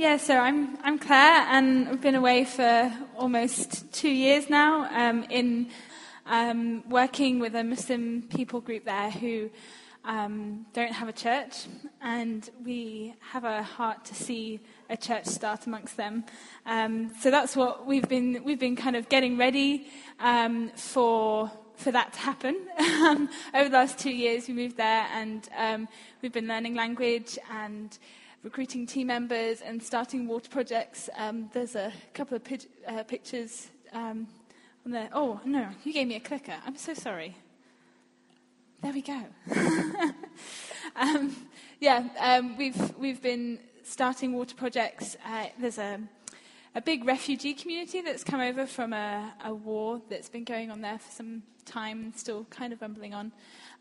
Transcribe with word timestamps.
Yeah, 0.00 0.16
so 0.16 0.38
I'm, 0.38 0.78
I'm 0.84 0.96
Claire, 0.96 1.44
and 1.50 1.88
I've 1.88 2.00
been 2.00 2.14
away 2.14 2.44
for 2.44 2.92
almost 3.16 3.92
two 3.92 4.08
years 4.08 4.48
now 4.48 4.88
um, 4.92 5.24
in 5.24 5.70
um, 6.24 6.88
working 6.88 7.40
with 7.40 7.56
a 7.56 7.64
Muslim 7.64 8.22
people 8.22 8.60
group 8.60 8.84
there 8.84 9.10
who 9.10 9.50
um, 10.04 10.66
don't 10.72 10.92
have 10.92 11.08
a 11.08 11.12
church, 11.12 11.66
and 12.00 12.48
we 12.64 13.16
have 13.32 13.42
a 13.42 13.64
heart 13.64 14.04
to 14.04 14.14
see 14.14 14.60
a 14.88 14.96
church 14.96 15.24
start 15.26 15.66
amongst 15.66 15.96
them. 15.96 16.22
Um, 16.64 17.12
so 17.20 17.32
that's 17.32 17.56
what 17.56 17.84
we've 17.84 18.08
been, 18.08 18.44
we've 18.44 18.60
been 18.60 18.76
kind 18.76 18.94
of 18.94 19.08
getting 19.08 19.36
ready 19.36 19.88
um, 20.20 20.70
for 20.76 21.50
for 21.74 21.90
that 21.90 22.12
to 22.12 22.18
happen. 22.20 22.56
Um, 22.98 23.28
over 23.54 23.68
the 23.68 23.76
last 23.76 23.98
two 23.98 24.10
years, 24.10 24.48
we 24.48 24.54
moved 24.54 24.76
there 24.76 25.06
and 25.14 25.48
um, 25.56 25.88
we've 26.20 26.32
been 26.32 26.48
learning 26.48 26.74
language 26.74 27.38
and 27.48 27.96
recruiting 28.42 28.86
team 28.86 29.08
members 29.08 29.60
and 29.60 29.82
starting 29.82 30.26
water 30.26 30.48
projects. 30.48 31.08
Um, 31.16 31.50
there's 31.52 31.74
a 31.74 31.92
couple 32.14 32.36
of 32.36 32.42
uh, 32.86 33.02
pictures 33.04 33.68
um, 33.92 34.28
on 34.84 34.92
there. 34.92 35.08
Oh, 35.12 35.40
no, 35.44 35.68
you 35.84 35.92
gave 35.92 36.06
me 36.08 36.16
a 36.16 36.20
clicker. 36.20 36.54
I'm 36.66 36.76
so 36.76 36.94
sorry. 36.94 37.36
There 38.80 38.92
we 38.92 39.02
go. 39.02 39.24
um, 40.96 41.34
yeah, 41.80 42.08
um, 42.20 42.56
we've, 42.56 42.96
we've 42.96 43.20
been 43.20 43.58
starting 43.82 44.32
water 44.32 44.54
projects. 44.54 45.16
Uh, 45.26 45.46
there's 45.58 45.78
a, 45.78 46.00
a 46.74 46.80
big 46.80 47.04
refugee 47.04 47.54
community 47.54 48.02
that's 48.02 48.22
come 48.22 48.40
over 48.40 48.66
from 48.66 48.92
a, 48.92 49.32
a 49.44 49.52
war 49.52 50.00
that's 50.08 50.28
been 50.28 50.44
going 50.44 50.70
on 50.70 50.80
there 50.80 50.98
for 50.98 51.10
some 51.10 51.42
time 51.68 52.12
still 52.16 52.44
kind 52.50 52.72
of 52.72 52.80
rumbling 52.80 53.14
on. 53.14 53.32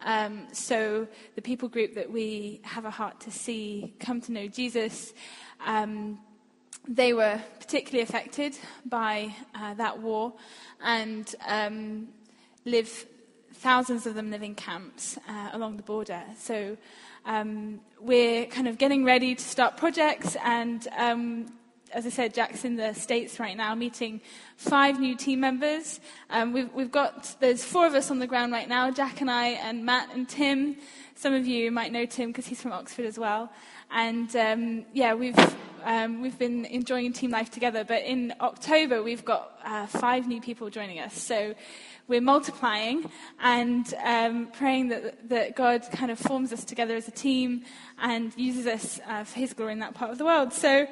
Um, 0.02 0.48
so 0.52 1.08
the 1.36 1.42
people 1.42 1.70
group 1.70 1.96
that 1.96 2.12
we 2.12 2.62
have 2.64 2.86
a 2.86 2.92
heart 2.92 3.20
to 3.22 3.32
see 3.32 3.94
come 4.00 4.22
to 4.22 4.32
know 4.32 4.48
Jesus, 4.48 5.14
um, 5.66 6.20
they 6.88 7.14
were 7.14 7.42
particularly 7.60 8.04
affected 8.04 8.58
by 8.86 9.34
uh, 9.56 9.74
that 9.74 10.00
war 10.00 10.34
and 10.82 11.34
um, 11.48 12.08
live, 12.66 13.06
thousands 13.54 14.06
of 14.06 14.16
them 14.16 14.32
live 14.32 14.44
in 14.44 14.56
camps 14.56 15.18
uh, 15.28 15.50
along 15.54 15.78
the 15.78 15.84
border. 15.84 16.22
So 16.38 16.78
um, 17.26 17.82
we're 18.00 18.46
kind 18.46 18.68
of 18.68 18.78
getting 18.78 19.04
ready 19.04 19.36
to 19.36 19.44
start 19.44 19.76
projects 19.76 20.38
and 20.44 20.88
um, 20.98 21.57
as 21.94 22.06
I 22.06 22.10
said, 22.10 22.34
Jack's 22.34 22.66
in 22.66 22.76
the 22.76 22.94
States 22.94 23.40
right 23.40 23.56
now 23.56 23.76
meeting 23.76 24.22
five 24.56 25.00
new 25.00 25.16
team 25.16 25.40
members. 25.40 26.00
Um, 26.30 26.54
we've, 26.54 26.72
we've 26.74 26.92
got, 26.92 27.36
there's 27.40 27.64
four 27.64 27.88
of 27.88 27.94
us 27.94 28.12
on 28.12 28.20
the 28.20 28.28
ground 28.28 28.52
right 28.52 28.68
now, 28.68 28.92
Jack 28.92 29.22
and 29.22 29.30
I, 29.30 29.50
and 29.50 29.86
Matt 29.86 30.14
and 30.14 30.28
Tim. 30.28 30.78
Some 31.16 31.34
of 31.34 31.48
you 31.48 31.72
might 31.72 31.92
know 31.92 32.06
Tim 32.06 32.30
because 32.30 32.48
he's 32.48 32.62
from 32.62 32.74
Oxford 32.74 33.06
as 33.06 33.18
well. 33.18 33.52
And 33.90 34.36
um, 34.36 34.86
yeah, 34.94 35.14
we've, 35.14 35.38
um, 35.84 36.22
we've 36.22 36.38
been 36.38 36.66
enjoying 36.66 37.14
team 37.14 37.32
life 37.32 37.50
together. 37.50 37.84
But 37.84 38.04
in 38.04 38.34
October, 38.42 39.02
we've 39.02 39.26
got 39.26 39.60
uh, 39.64 39.88
five 39.88 40.28
new 40.28 40.42
people 40.42 40.70
joining 40.70 41.00
us. 41.00 41.14
So 41.14 41.56
we're 42.08 42.22
multiplying 42.22 43.10
and 43.40 43.94
um, 44.04 44.48
praying 44.48 44.90
that, 44.90 45.30
that 45.30 45.56
God 45.56 45.86
kind 45.92 46.12
of 46.12 46.20
forms 46.20 46.54
us 46.54 46.64
together 46.64 46.96
as 46.96 47.08
a 47.08 47.12
team 47.12 47.64
and 48.00 48.32
uses 48.38 48.68
us 48.68 49.00
uh, 49.08 49.24
for 49.24 49.40
his 49.40 49.54
glory 49.54 49.74
in 49.74 49.80
that 49.80 49.94
part 49.94 50.12
of 50.12 50.18
the 50.18 50.26
world. 50.26 50.54
So 50.54 50.88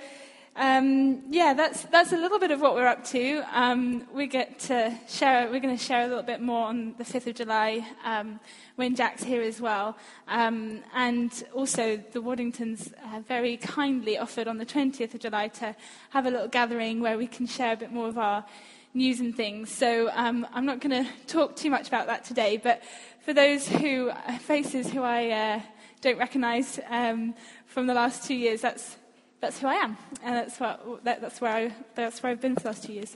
um, 0.57 1.23
yeah, 1.29 1.53
that's, 1.53 1.83
that's 1.83 2.13
a 2.13 2.17
little 2.17 2.39
bit 2.39 2.49
of 2.49 2.61
what 2.61 2.75
we're 2.75 2.87
up 2.87 3.03
to. 3.07 3.43
Um, 3.51 4.07
we 4.13 4.25
get 4.25 4.57
to 4.59 4.97
share, 5.09 5.49
we're 5.51 5.59
going 5.59 5.77
to 5.77 5.83
share 5.83 6.05
a 6.05 6.07
little 6.07 6.23
bit 6.23 6.41
more 6.41 6.67
on 6.67 6.95
the 6.97 7.03
5th 7.03 7.27
of 7.27 7.35
July 7.35 7.85
um, 8.05 8.39
when 8.77 8.95
Jack's 8.95 9.21
here 9.21 9.41
as 9.41 9.59
well. 9.59 9.97
Um, 10.29 10.81
and 10.93 11.43
also, 11.53 11.97
the 11.97 12.21
Waddingtons 12.21 12.93
uh, 12.93 13.19
very 13.27 13.57
kindly 13.57 14.17
offered 14.17 14.47
on 14.47 14.57
the 14.57 14.65
20th 14.65 15.13
of 15.13 15.19
July 15.19 15.49
to 15.49 15.75
have 16.11 16.25
a 16.25 16.31
little 16.31 16.47
gathering 16.47 17.01
where 17.01 17.17
we 17.17 17.27
can 17.27 17.47
share 17.47 17.73
a 17.73 17.77
bit 17.77 17.91
more 17.91 18.07
of 18.07 18.17
our 18.17 18.45
news 18.93 19.19
and 19.19 19.35
things. 19.35 19.69
So 19.69 20.09
um, 20.13 20.47
I'm 20.53 20.65
not 20.65 20.79
going 20.79 21.03
to 21.03 21.11
talk 21.27 21.57
too 21.57 21.69
much 21.69 21.89
about 21.89 22.07
that 22.07 22.23
today, 22.23 22.55
but 22.55 22.81
for 23.19 23.33
those 23.33 23.67
who 23.67 24.09
uh, 24.09 24.37
faces 24.37 24.89
who 24.89 25.01
I 25.01 25.29
uh, 25.31 25.61
don't 25.99 26.17
recognise 26.17 26.79
um, 26.87 27.35
from 27.65 27.87
the 27.87 27.93
last 27.93 28.25
two 28.25 28.35
years, 28.35 28.61
that's 28.61 28.95
that's 29.45 29.59
who 29.59 29.67
I 29.67 29.75
am, 29.75 29.95
and 30.23 30.35
that's, 30.35 30.59
what, 30.59 31.03
that, 31.03 31.21
that's, 31.21 31.39
where 31.39 31.55
I, 31.55 31.71
that's 31.93 32.23
where 32.23 32.31
I've 32.31 32.41
been 32.41 32.55
for 32.55 32.61
the 32.61 32.67
last 32.69 32.83
two 32.83 32.93
years. 32.93 33.15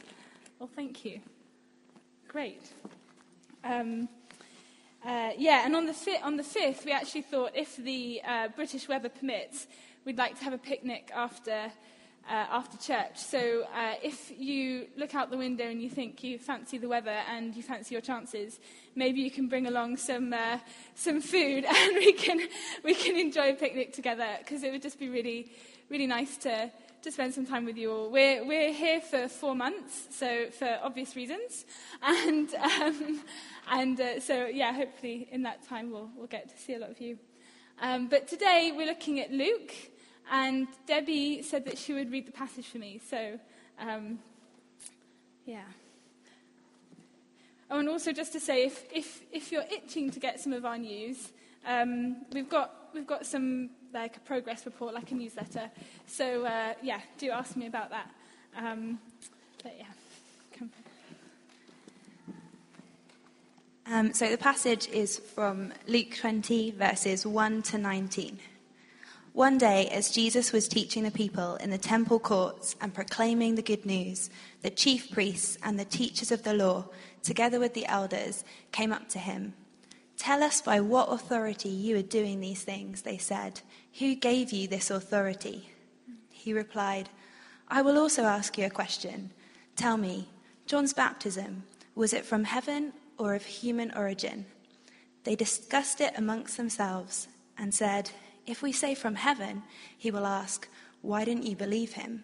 Well, 0.59 0.69
thank 0.75 1.03
you. 1.03 1.22
Great. 2.28 2.62
Um, 3.63 4.07
uh, 5.03 5.31
yeah, 5.35 5.66
and 5.66 5.75
on 5.75 5.88
the, 5.88 5.94
fi- 5.94 6.22
on 6.22 6.38
the 6.38 6.44
5th, 6.44 6.85
we 6.85 6.91
actually 6.91 7.23
thought 7.23 7.53
if 7.56 7.78
the 7.78 8.22
uh, 8.28 8.50
British 8.50 8.88
weather 8.88 9.09
permits, 9.09 9.66
we'd 10.06 10.19
like 10.19 10.38
to 10.38 10.44
have 10.44 10.53
a 10.53 10.59
picnic 10.59 11.09
after, 11.16 11.72
after 12.34 12.78
church. 12.78 13.17
So 13.17 13.63
uh, 13.73 13.95
if 14.03 14.31
you 14.38 14.88
look 14.97 15.16
out 15.16 15.31
the 15.31 15.38
window 15.38 15.66
and 15.66 15.81
you 15.81 15.90
think 15.90 16.23
you 16.23 16.38
fancy 16.38 16.78
the 16.78 16.88
weather 16.88 17.17
and 17.29 17.56
you 17.56 17.63
fancy 17.63 17.95
your 17.95 18.01
chances, 18.01 18.59
maybe 18.95 19.22
you 19.22 19.31
can 19.31 19.47
bring 19.47 19.67
along 19.67 19.97
some, 19.97 20.34
uh, 20.34 20.59
some 20.95 21.22
food 21.22 21.66
and 21.68 21.95
we 21.95 22.13
can, 22.13 22.39
we 22.84 22.94
can 22.94 23.18
enjoy 23.18 23.51
a 23.51 23.56
picnic 23.56 23.94
together 23.94 24.28
because 24.39 24.63
it 24.63 24.72
would 24.72 24.81
just 24.81 25.00
be 25.00 25.09
really 25.09 25.51
really 25.89 26.07
nice 26.07 26.38
to, 26.38 26.72
to 27.01 27.12
spend 27.12 27.34
some 27.34 27.45
time 27.45 27.66
with 27.66 27.78
you 27.78 27.91
all. 27.91 28.12
We're, 28.12 28.45
we're 28.45 28.72
here 28.72 29.01
for 29.01 29.28
four 29.28 29.56
months, 29.56 30.07
so 30.12 30.50
for 30.51 30.79
obvious 30.84 31.16
reasons. 31.16 31.66
And, 32.01 32.53
um, 32.56 33.22
and 33.72 34.00
uh, 34.00 34.19
so, 34.19 34.45
yeah, 34.45 34.72
hopefully 34.72 35.28
in 35.31 35.44
that 35.44 35.68
time 35.68 35.91
we'll, 35.91 36.09
we'll 36.16 36.28
get 36.28 36.50
to 36.50 36.57
see 36.57 36.75
a 36.75 36.79
lot 36.79 36.91
of 36.91 37.01
you. 37.01 37.18
Um, 37.81 38.07
but 38.07 38.28
today 38.28 38.72
we're 38.75 38.85
looking 38.85 39.19
at 39.19 39.31
Luke, 39.31 39.73
and 40.29 40.67
Debbie 40.85 41.41
said 41.41 41.66
that 41.66 41.78
she 41.78 41.94
would 41.94 42.12
read 42.12 42.28
the 42.28 42.31
passage 42.31 42.67
for 42.67 42.78
me. 42.78 43.00
So, 43.09 43.40
um, 43.79 44.19
yeah. 45.45 45.63
Oh, 47.72 47.79
and 47.79 47.90
also 47.90 48.12
just 48.12 48.34
to 48.34 48.39
say, 48.39 48.66
if, 48.66 48.84
if, 48.94 49.22
if 49.31 49.51
you're 49.51 49.66
itching 49.72 50.09
to 50.12 50.19
get 50.19 50.39
some 50.39 50.53
of 50.53 50.66
our 50.66 50.78
news, 50.78 51.31
um, 51.66 52.18
we've, 52.34 52.50
got, 52.50 52.73
we've 52.94 53.07
got 53.07 53.25
some 53.25 53.69
like 53.94 54.18
a 54.18 54.19
progress 54.22 54.66
report, 54.66 54.94
like 54.94 55.12
a 55.12 55.16
newsletter. 55.16 55.69
So 56.07 56.45
uh, 56.45 56.73
yeah, 56.81 57.01
do 57.18 57.31
ask 57.31 57.56
me 57.56 57.68
about 57.68 57.89
that. 57.89 58.09
Um, 58.57 59.00
but 59.63 59.75
yeah. 59.78 59.85
Um, 63.91 64.13
so 64.13 64.29
the 64.29 64.38
passage 64.38 64.88
is 64.89 65.18
from 65.18 65.73
Luke 65.88 66.16
20, 66.16 66.69
verses 66.72 67.25
1 67.25 67.63
to 67.63 67.79
19. 67.79 68.38
One 69.39 69.57
day, 69.57 69.88
as 69.88 70.11
Jesus 70.11 70.51
was 70.51 70.67
teaching 70.67 71.03
the 71.03 71.11
people 71.11 71.55
in 71.55 71.69
the 71.69 71.77
temple 71.77 72.19
courts 72.19 72.75
and 72.81 72.94
proclaiming 72.94 73.55
the 73.55 73.61
good 73.61 73.85
news, 73.85 74.29
the 74.63 74.69
chief 74.69 75.09
priests 75.11 75.57
and 75.63 75.79
the 75.79 75.85
teachers 75.85 76.33
of 76.33 76.44
the 76.44 76.53
law, 76.53 76.89
together 77.23 77.57
with 77.57 77.73
the 77.73 77.85
elders, 77.85 78.44
came 78.73 78.91
up 78.91 79.07
to 79.07 79.17
him. 79.17 79.53
Tell 80.17 80.44
us 80.44 80.61
by 80.61 80.81
what 80.81 81.07
authority 81.07 81.69
you 81.69 81.95
are 81.95 82.01
doing 82.01 82.41
these 82.41 82.63
things, 82.63 83.03
they 83.03 83.17
said. 83.17 83.61
Who 84.00 84.13
gave 84.13 84.51
you 84.51 84.67
this 84.67 84.91
authority? 84.91 85.69
He 86.29 86.51
replied, 86.51 87.07
I 87.69 87.81
will 87.81 87.97
also 87.97 88.23
ask 88.23 88.57
you 88.57 88.66
a 88.66 88.69
question. 88.69 89.31
Tell 89.77 89.95
me, 89.95 90.27
John's 90.66 90.94
baptism, 90.94 91.63
was 91.95 92.11
it 92.11 92.25
from 92.25 92.44
heaven 92.44 92.91
or 93.17 93.35
of 93.35 93.45
human 93.45 93.94
origin? 93.95 94.47
They 95.23 95.38
discussed 95.38 96.01
it 96.01 96.11
amongst 96.17 96.57
themselves 96.57 97.29
and 97.57 97.73
said, 97.73 98.11
If 98.50 98.64
we 98.64 98.72
say 98.72 98.96
from 98.96 99.14
heaven, 99.14 99.62
he 99.96 100.10
will 100.10 100.26
ask, 100.26 100.68
Why 101.04 101.24
didn't 101.24 101.46
you 101.46 101.56
believe 101.56 101.94
him? 101.94 102.24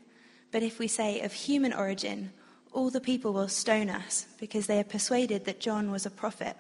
But 0.52 0.64
if 0.64 0.80
we 0.80 0.88
say 0.88 1.22
of 1.22 1.32
human 1.32 1.72
origin, 1.72 2.32
all 2.74 2.90
the 2.90 3.00
people 3.00 3.32
will 3.32 3.48
stone 3.48 3.92
us 3.92 4.26
because 4.40 4.66
they 4.66 4.80
are 4.80 4.84
persuaded 4.84 5.46
that 5.46 5.60
John 5.60 5.92
was 5.92 6.04
a 6.04 6.10
prophet. 6.10 6.58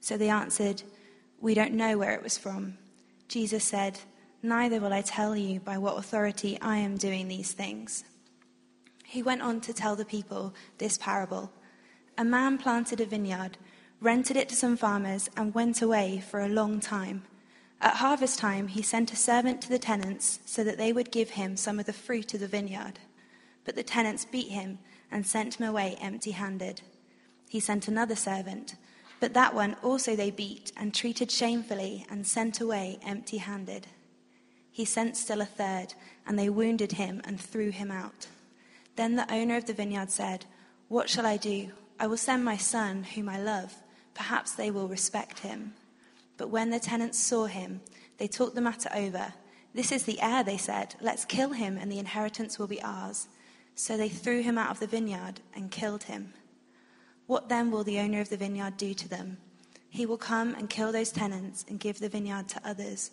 So 0.00 0.16
they 0.16 0.28
answered, 0.28 0.82
We 1.40 1.54
don't 1.54 1.74
know 1.74 1.96
where 1.96 2.12
it 2.14 2.24
was 2.24 2.36
from. 2.38 2.76
Jesus 3.28 3.62
said, 3.62 4.00
Neither 4.42 4.80
will 4.80 4.92
I 4.92 5.02
tell 5.02 5.36
you 5.36 5.60
by 5.60 5.78
what 5.78 5.96
authority 5.96 6.58
I 6.60 6.78
am 6.78 6.96
doing 6.96 7.28
these 7.28 7.52
things. 7.52 8.02
He 9.04 9.22
went 9.22 9.42
on 9.42 9.60
to 9.60 9.72
tell 9.72 9.94
the 9.94 10.04
people 10.04 10.54
this 10.78 10.98
parable 10.98 11.52
A 12.18 12.24
man 12.24 12.58
planted 12.58 13.00
a 13.00 13.06
vineyard, 13.06 13.58
rented 14.00 14.36
it 14.36 14.48
to 14.48 14.56
some 14.56 14.76
farmers, 14.76 15.30
and 15.36 15.54
went 15.54 15.82
away 15.82 16.18
for 16.18 16.40
a 16.40 16.48
long 16.48 16.80
time. 16.80 17.22
At 17.80 17.96
harvest 17.96 18.38
time, 18.38 18.68
he 18.68 18.82
sent 18.82 19.12
a 19.12 19.16
servant 19.16 19.62
to 19.62 19.68
the 19.68 19.78
tenants 19.78 20.40
so 20.44 20.64
that 20.64 20.78
they 20.78 20.92
would 20.92 21.12
give 21.12 21.30
him 21.30 21.56
some 21.56 21.78
of 21.78 21.86
the 21.86 21.92
fruit 21.92 22.34
of 22.34 22.40
the 22.40 22.48
vineyard. 22.48 22.98
But 23.64 23.76
the 23.76 23.82
tenants 23.82 24.24
beat 24.24 24.48
him 24.48 24.78
and 25.10 25.26
sent 25.26 25.60
him 25.60 25.66
away 25.66 25.96
empty 26.00 26.32
handed. 26.32 26.82
He 27.48 27.60
sent 27.60 27.88
another 27.88 28.16
servant 28.16 28.74
but 29.20 29.34
that 29.34 29.54
one 29.54 29.76
also 29.82 30.14
they 30.14 30.30
beat 30.30 30.72
and 30.76 30.94
treated 30.94 31.30
shamefully 31.30 32.06
and 32.08 32.26
sent 32.26 32.60
away 32.60 32.98
empty 33.04 33.38
handed. 33.38 33.86
He 34.70 34.84
sent 34.84 35.16
still 35.16 35.40
a 35.40 35.44
third, 35.46 35.94
and 36.26 36.38
they 36.38 36.48
wounded 36.48 36.92
him 36.92 37.20
and 37.24 37.40
threw 37.40 37.70
him 37.70 37.90
out. 37.90 38.28
Then 38.94 39.16
the 39.16 39.32
owner 39.32 39.56
of 39.56 39.66
the 39.66 39.72
vineyard 39.72 40.10
said, 40.10 40.46
What 40.88 41.10
shall 41.10 41.26
I 41.26 41.36
do? 41.36 41.70
I 41.98 42.06
will 42.06 42.16
send 42.16 42.44
my 42.44 42.56
son, 42.56 43.02
whom 43.02 43.28
I 43.28 43.40
love. 43.40 43.74
Perhaps 44.14 44.52
they 44.52 44.70
will 44.70 44.86
respect 44.86 45.40
him. 45.40 45.74
But 46.38 46.48
when 46.48 46.70
the 46.70 46.80
tenants 46.80 47.18
saw 47.18 47.44
him, 47.44 47.82
they 48.16 48.28
talked 48.28 48.54
the 48.54 48.62
matter 48.62 48.88
over, 48.94 49.34
This 49.74 49.92
is 49.92 50.04
the 50.04 50.20
heir, 50.22 50.42
they 50.42 50.56
said. 50.56 50.94
Let's 51.00 51.26
kill 51.26 51.50
him, 51.50 51.76
and 51.76 51.92
the 51.92 51.98
inheritance 51.98 52.58
will 52.58 52.68
be 52.68 52.82
ours. 52.82 53.28
So 53.74 53.96
they 53.96 54.08
threw 54.08 54.40
him 54.40 54.56
out 54.56 54.70
of 54.70 54.80
the 54.80 54.86
vineyard 54.86 55.40
and 55.54 55.70
killed 55.70 56.04
him. 56.04 56.32
What 57.26 57.48
then 57.48 57.70
will 57.70 57.84
the 57.84 57.98
owner 57.98 58.20
of 58.20 58.30
the 58.30 58.36
vineyard 58.36 58.78
do 58.78 58.94
to 58.94 59.08
them? 59.08 59.36
He 59.90 60.06
will 60.06 60.16
come 60.16 60.54
and 60.54 60.70
kill 60.70 60.92
those 60.92 61.12
tenants 61.12 61.64
and 61.68 61.78
give 61.78 61.98
the 61.98 62.08
vineyard 62.08 62.48
to 62.48 62.60
others. 62.64 63.10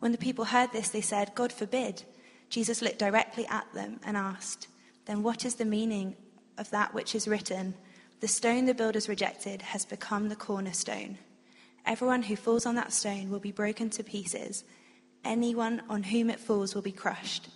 When 0.00 0.12
the 0.12 0.18
people 0.18 0.44
heard 0.44 0.72
this, 0.72 0.90
they 0.90 1.00
said, 1.00 1.34
God 1.34 1.52
forbid. 1.52 2.02
Jesus 2.50 2.82
looked 2.82 2.98
directly 2.98 3.46
at 3.46 3.72
them 3.72 4.00
and 4.04 4.16
asked, 4.16 4.68
Then 5.06 5.22
what 5.22 5.44
is 5.44 5.56
the 5.56 5.64
meaning 5.64 6.16
of 6.56 6.70
that 6.70 6.94
which 6.94 7.14
is 7.14 7.28
written? 7.28 7.74
The 8.20 8.28
stone 8.28 8.66
the 8.66 8.74
builders 8.74 9.08
rejected 9.08 9.62
has 9.62 9.84
become 9.84 10.28
the 10.28 10.36
cornerstone. 10.36 11.18
Everyone 11.88 12.20
who 12.22 12.36
falls 12.36 12.66
on 12.66 12.74
that 12.74 12.92
stone 12.92 13.30
will 13.30 13.40
be 13.40 13.50
broken 13.50 13.88
to 13.90 14.04
pieces. 14.04 14.62
Anyone 15.24 15.82
on 15.88 16.02
whom 16.02 16.28
it 16.28 16.38
falls 16.38 16.74
will 16.74 16.82
be 16.82 16.92
crushed. 16.92 17.48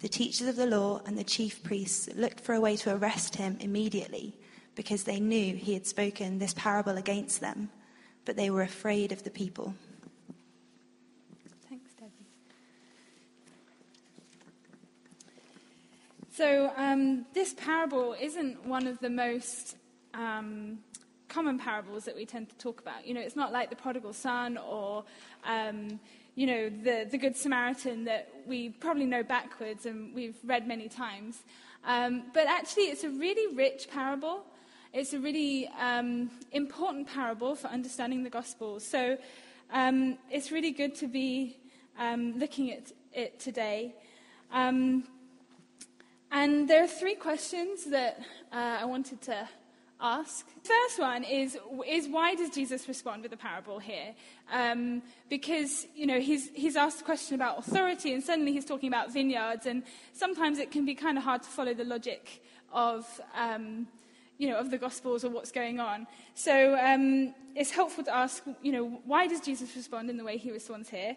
The 0.00 0.10
teachers 0.10 0.46
of 0.46 0.56
the 0.56 0.66
law 0.66 1.00
and 1.06 1.16
the 1.16 1.24
chief 1.24 1.62
priests 1.62 2.06
looked 2.14 2.40
for 2.40 2.54
a 2.54 2.60
way 2.60 2.76
to 2.76 2.94
arrest 2.94 3.36
him 3.36 3.56
immediately 3.60 4.36
because 4.74 5.04
they 5.04 5.18
knew 5.18 5.56
he 5.56 5.72
had 5.72 5.86
spoken 5.86 6.38
this 6.38 6.52
parable 6.52 6.98
against 6.98 7.40
them, 7.40 7.70
but 8.26 8.36
they 8.36 8.50
were 8.50 8.60
afraid 8.60 9.10
of 9.10 9.22
the 9.22 9.30
people. 9.30 9.74
Thanks, 11.70 11.92
Debbie. 11.94 12.12
So, 16.30 16.72
um, 16.76 17.24
this 17.32 17.54
parable 17.54 18.14
isn't 18.20 18.66
one 18.66 18.86
of 18.86 18.98
the 18.98 19.10
most 19.10 19.76
um, 20.12 20.80
common 21.32 21.58
parables 21.58 22.04
that 22.04 22.14
we 22.14 22.26
tend 22.26 22.50
to 22.50 22.56
talk 22.56 22.80
about. 22.80 23.06
You 23.06 23.14
know, 23.14 23.20
it's 23.20 23.36
not 23.36 23.52
like 23.52 23.70
the 23.70 23.76
prodigal 23.76 24.12
son 24.12 24.58
or, 24.58 25.04
um, 25.44 25.98
you 26.34 26.46
know, 26.46 26.68
the, 26.68 27.08
the 27.10 27.16
Good 27.16 27.36
Samaritan 27.36 28.04
that 28.04 28.28
we 28.46 28.68
probably 28.68 29.06
know 29.06 29.22
backwards 29.22 29.86
and 29.86 30.14
we've 30.14 30.36
read 30.44 30.68
many 30.68 30.88
times. 30.88 31.42
Um, 31.84 32.24
but 32.34 32.46
actually, 32.46 32.84
it's 32.84 33.04
a 33.04 33.10
really 33.10 33.56
rich 33.56 33.88
parable. 33.90 34.44
It's 34.92 35.14
a 35.14 35.18
really 35.18 35.68
um, 35.80 36.30
important 36.52 37.08
parable 37.08 37.56
for 37.56 37.68
understanding 37.68 38.22
the 38.24 38.30
gospel. 38.30 38.78
So 38.78 39.16
um, 39.72 40.18
it's 40.30 40.52
really 40.52 40.70
good 40.70 40.94
to 40.96 41.06
be 41.06 41.56
um, 41.98 42.38
looking 42.38 42.70
at 42.72 42.92
it 43.14 43.40
today. 43.40 43.94
Um, 44.52 45.04
and 46.30 46.68
there 46.68 46.84
are 46.84 46.88
three 46.88 47.14
questions 47.14 47.84
that 47.86 48.20
uh, 48.52 48.78
I 48.80 48.84
wanted 48.84 49.22
to 49.22 49.48
ask. 50.02 50.46
First 50.64 50.98
one 50.98 51.22
is, 51.22 51.56
is 51.86 52.08
why 52.08 52.34
does 52.34 52.50
Jesus 52.50 52.88
respond 52.88 53.22
with 53.22 53.32
a 53.32 53.36
parable 53.36 53.78
here? 53.78 54.14
Um, 54.52 55.02
because, 55.30 55.86
you 55.94 56.06
know, 56.06 56.20
he's, 56.20 56.50
he's 56.54 56.76
asked 56.76 57.00
a 57.00 57.04
question 57.04 57.36
about 57.36 57.58
authority 57.58 58.12
and 58.12 58.22
suddenly 58.22 58.52
he's 58.52 58.64
talking 58.64 58.88
about 58.88 59.12
vineyards 59.12 59.66
and 59.66 59.84
sometimes 60.12 60.58
it 60.58 60.70
can 60.70 60.84
be 60.84 60.94
kind 60.94 61.16
of 61.16 61.24
hard 61.24 61.42
to 61.44 61.48
follow 61.48 61.72
the 61.72 61.84
logic 61.84 62.42
of, 62.72 63.06
um, 63.36 63.86
you 64.38 64.48
know, 64.48 64.58
of 64.58 64.70
the 64.70 64.78
Gospels 64.78 65.24
or 65.24 65.30
what's 65.30 65.52
going 65.52 65.78
on. 65.78 66.06
So 66.34 66.76
um, 66.78 67.34
it's 67.54 67.70
helpful 67.70 68.04
to 68.04 68.14
ask, 68.14 68.42
you 68.60 68.72
know, 68.72 69.00
why 69.04 69.28
does 69.28 69.40
Jesus 69.40 69.74
respond 69.76 70.10
in 70.10 70.16
the 70.16 70.24
way 70.24 70.36
he 70.36 70.50
responds 70.50 70.90
here? 70.90 71.16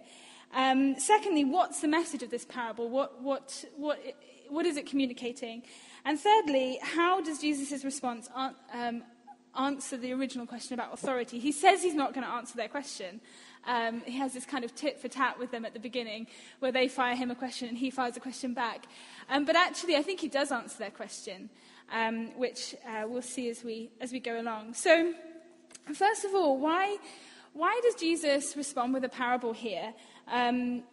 Um, 0.53 0.99
secondly, 0.99 1.43
what's 1.43 1.81
the 1.81 1.87
message 1.87 2.23
of 2.23 2.29
this 2.29 2.45
parable? 2.45 2.89
What, 2.89 3.21
what, 3.21 3.65
what, 3.75 3.99
what 4.47 4.65
is 4.65 4.77
it 4.77 4.85
communicating? 4.85 5.63
And 6.05 6.19
thirdly, 6.19 6.79
how 6.83 7.19
does 7.19 7.39
Jesus' 7.39 7.83
response 7.83 8.29
um, 8.71 9.03
answer 9.57 9.97
the 9.97 10.13
original 10.13 10.45
question 10.45 10.75
about 10.75 10.93
authority? 10.93 11.39
He 11.39 11.51
says 11.51 11.81
he's 11.81 11.95
not 11.95 12.13
going 12.13 12.25
to 12.25 12.31
answer 12.31 12.55
their 12.55 12.67
question. 12.67 13.21
Um, 13.65 14.01
he 14.05 14.17
has 14.19 14.33
this 14.33 14.45
kind 14.45 14.63
of 14.63 14.75
tit 14.75 14.99
for 14.99 15.07
tat 15.07 15.39
with 15.39 15.49
them 15.49 15.65
at 15.65 15.73
the 15.73 15.79
beginning, 15.79 16.27
where 16.59 16.71
they 16.71 16.87
fire 16.87 17.15
him 17.15 17.31
a 17.31 17.35
question 17.35 17.67
and 17.67 17.77
he 17.77 17.89
fires 17.89 18.15
a 18.15 18.19
question 18.19 18.53
back. 18.53 18.85
Um, 19.29 19.45
but 19.45 19.55
actually, 19.55 19.95
I 19.95 20.03
think 20.03 20.19
he 20.19 20.27
does 20.27 20.51
answer 20.51 20.77
their 20.77 20.91
question, 20.91 21.49
um, 21.91 22.37
which 22.37 22.75
uh, 22.87 23.07
we'll 23.07 23.23
see 23.23 23.49
as 23.49 23.63
we, 23.63 23.89
as 23.99 24.11
we 24.11 24.19
go 24.19 24.39
along. 24.39 24.75
So, 24.75 25.11
first 25.91 26.23
of 26.23 26.35
all, 26.35 26.59
why, 26.59 26.97
why 27.53 27.79
does 27.83 27.95
Jesus 27.95 28.55
respond 28.55 28.93
with 28.93 29.03
a 29.03 29.09
parable 29.09 29.53
here? 29.53 29.95
Um, 30.27 30.83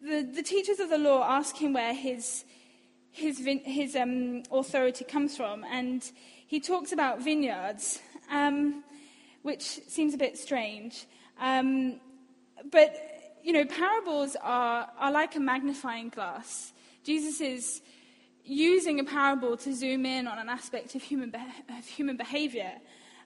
the, 0.00 0.22
the 0.22 0.42
teachers 0.44 0.78
of 0.78 0.90
the 0.90 0.98
law 0.98 1.24
ask 1.24 1.56
him 1.56 1.72
where 1.72 1.94
his, 1.94 2.44
his, 3.12 3.38
his 3.64 3.94
um, 3.94 4.42
authority 4.50 5.04
comes 5.04 5.36
from. 5.36 5.64
And 5.64 6.02
he 6.46 6.58
talks 6.58 6.92
about 6.92 7.22
vineyards, 7.22 8.00
um, 8.30 8.82
which 9.42 9.62
seems 9.62 10.14
a 10.14 10.18
bit 10.18 10.36
strange. 10.36 11.06
Um, 11.40 12.00
but, 12.70 12.96
you 13.44 13.52
know, 13.52 13.64
parables 13.64 14.36
are, 14.42 14.88
are 14.98 15.12
like 15.12 15.36
a 15.36 15.40
magnifying 15.40 16.08
glass. 16.08 16.72
Jesus 17.04 17.40
is 17.40 17.82
using 18.44 18.98
a 18.98 19.04
parable 19.04 19.56
to 19.56 19.74
zoom 19.74 20.04
in 20.04 20.26
on 20.26 20.38
an 20.38 20.48
aspect 20.48 20.94
of 20.94 21.02
human, 21.02 21.30
be- 21.30 21.38
of 21.78 21.86
human 21.86 22.16
behavior. 22.16 22.72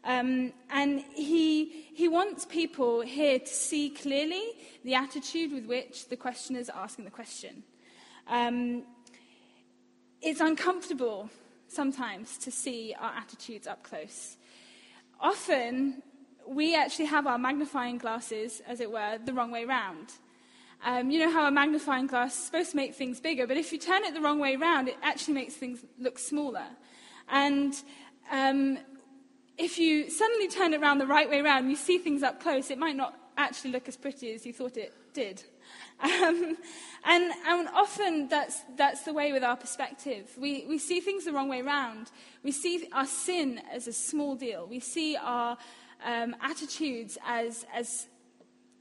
Um, 0.04 0.52
and 0.70 1.00
he, 1.14 1.88
he 1.94 2.06
wants 2.06 2.44
people 2.44 3.00
here 3.00 3.38
to 3.38 3.46
see 3.46 3.90
clearly 3.90 4.42
the 4.84 4.94
attitude 4.94 5.52
with 5.52 5.66
which 5.66 6.08
the 6.08 6.16
questioners 6.16 6.70
are 6.70 6.84
asking 6.84 7.06
the 7.06 7.10
question. 7.10 7.64
Um, 8.28 8.84
it's 10.22 10.40
uncomfortable 10.40 11.30
sometimes 11.68 12.38
to 12.38 12.50
see 12.50 12.94
our 12.98 13.12
attitudes 13.14 13.66
up 13.66 13.82
close. 13.82 14.36
Often, 15.20 16.02
we 16.46 16.76
actually 16.76 17.06
have 17.06 17.26
our 17.26 17.38
magnifying 17.38 17.98
glasses, 17.98 18.62
as 18.66 18.80
it 18.80 18.90
were, 18.90 19.18
the 19.24 19.32
wrong 19.32 19.50
way 19.50 19.64
round. 19.64 20.12
Um, 20.84 21.10
you 21.10 21.18
know 21.18 21.30
how 21.30 21.46
a 21.46 21.50
magnifying 21.50 22.06
glass 22.06 22.36
is 22.36 22.44
supposed 22.44 22.70
to 22.72 22.76
make 22.76 22.94
things 22.94 23.18
bigger, 23.18 23.46
but 23.46 23.56
if 23.56 23.72
you 23.72 23.78
turn 23.78 24.04
it 24.04 24.14
the 24.14 24.20
wrong 24.20 24.38
way 24.38 24.56
round, 24.56 24.88
it 24.88 24.96
actually 25.02 25.34
makes 25.34 25.54
things 25.54 25.84
look 25.98 26.19
smaller. 26.19 26.66
And 27.28 27.74
um, 28.30 28.78
if 29.58 29.78
you 29.78 30.10
suddenly 30.10 30.48
turn 30.48 30.74
it 30.74 30.80
around 30.80 30.98
the 30.98 31.06
right 31.06 31.28
way 31.28 31.40
around 31.40 31.60
and 31.60 31.70
you 31.70 31.76
see 31.76 31.98
things 31.98 32.22
up 32.22 32.40
close, 32.40 32.70
it 32.70 32.78
might 32.78 32.96
not 32.96 33.19
actually 33.36 33.72
look 33.72 33.88
as 33.88 33.96
pretty 33.96 34.32
as 34.32 34.46
you 34.46 34.52
thought 34.52 34.76
it 34.76 34.92
did. 35.12 35.42
Um, 35.98 36.58
and, 37.04 37.32
and 37.46 37.68
often 37.68 38.28
that's, 38.28 38.60
that's 38.76 39.04
the 39.04 39.14
way 39.14 39.32
with 39.32 39.42
our 39.42 39.56
perspective. 39.56 40.30
We, 40.36 40.66
we 40.68 40.76
see 40.78 41.00
things 41.00 41.24
the 41.24 41.32
wrong 41.32 41.48
way 41.48 41.62
around. 41.62 42.10
We 42.42 42.52
see 42.52 42.86
our 42.92 43.06
sin 43.06 43.62
as 43.72 43.88
a 43.88 43.94
small 43.94 44.34
deal. 44.34 44.66
We 44.66 44.80
see 44.80 45.16
our 45.16 45.56
um, 46.04 46.36
attitudes 46.42 47.16
as, 47.24 47.64
as 47.74 48.08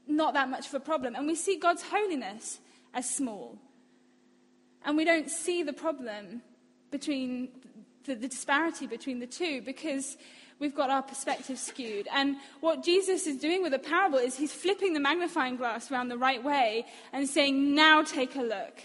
not 0.06 0.34
that 0.34 0.50
much 0.50 0.66
of 0.66 0.74
a 0.74 0.80
problem. 0.80 1.14
And 1.14 1.26
we 1.26 1.36
see 1.36 1.56
God's 1.56 1.82
holiness 1.82 2.58
as 2.92 3.08
small. 3.08 3.56
And 4.84 4.96
we 4.96 5.04
don't 5.04 5.30
see 5.30 5.62
the 5.62 5.72
problem 5.72 6.42
between 6.90 7.48
the, 8.04 8.14
the 8.14 8.28
disparity 8.28 8.86
between 8.86 9.18
the 9.18 9.26
two 9.26 9.62
because 9.62 10.16
we've 10.58 10.74
got 10.74 10.90
our 10.90 11.02
perspective 11.02 11.58
skewed. 11.58 12.08
And 12.12 12.36
what 12.60 12.82
Jesus 12.82 13.26
is 13.26 13.36
doing 13.36 13.62
with 13.62 13.74
a 13.74 13.78
parable 13.78 14.18
is 14.18 14.36
he's 14.36 14.52
flipping 14.52 14.92
the 14.92 15.00
magnifying 15.00 15.56
glass 15.56 15.90
around 15.90 16.08
the 16.08 16.18
right 16.18 16.42
way 16.42 16.86
and 17.12 17.28
saying, 17.28 17.74
Now 17.74 18.02
take 18.02 18.36
a 18.36 18.42
look. 18.42 18.82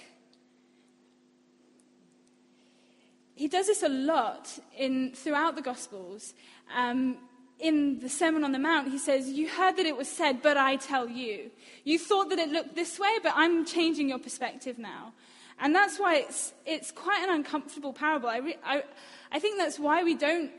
He 3.36 3.48
does 3.48 3.68
this 3.68 3.82
a 3.82 3.90
lot 3.90 4.60
in, 4.78 5.14
throughout 5.16 5.56
the 5.56 5.62
Gospels. 5.62 6.34
Um, 6.76 7.18
in 7.60 8.00
the 8.00 8.10
Sermon 8.10 8.44
on 8.44 8.52
the 8.52 8.60
Mount, 8.60 8.92
he 8.92 8.98
says, 8.98 9.30
You 9.30 9.48
heard 9.48 9.78
that 9.78 9.86
it 9.86 9.96
was 9.96 10.08
said, 10.08 10.42
but 10.42 10.58
I 10.58 10.76
tell 10.76 11.08
you. 11.08 11.52
You 11.84 11.98
thought 11.98 12.30
that 12.30 12.40
it 12.40 12.50
looked 12.50 12.76
this 12.76 13.00
way, 13.00 13.12
but 13.24 13.34
I'm 13.36 13.66
changing 13.66 14.10
your 14.10 14.20
perspective 14.20 14.78
now. 14.78 15.14
And 15.60 15.76
that's 15.76 16.00
why 16.00 16.18
it's, 16.18 16.54
it's 16.66 16.92
quite 16.92 17.24
an 17.24 17.34
uncomfortable 17.36 17.94
parable. 17.94 18.30
I, 18.30 18.38
re, 18.38 18.58
I, 18.66 18.84
I 19.32 19.40
think 19.40 19.58
that's 19.58 19.80
why 19.80 20.04
we 20.04 20.16
don't 20.16 20.52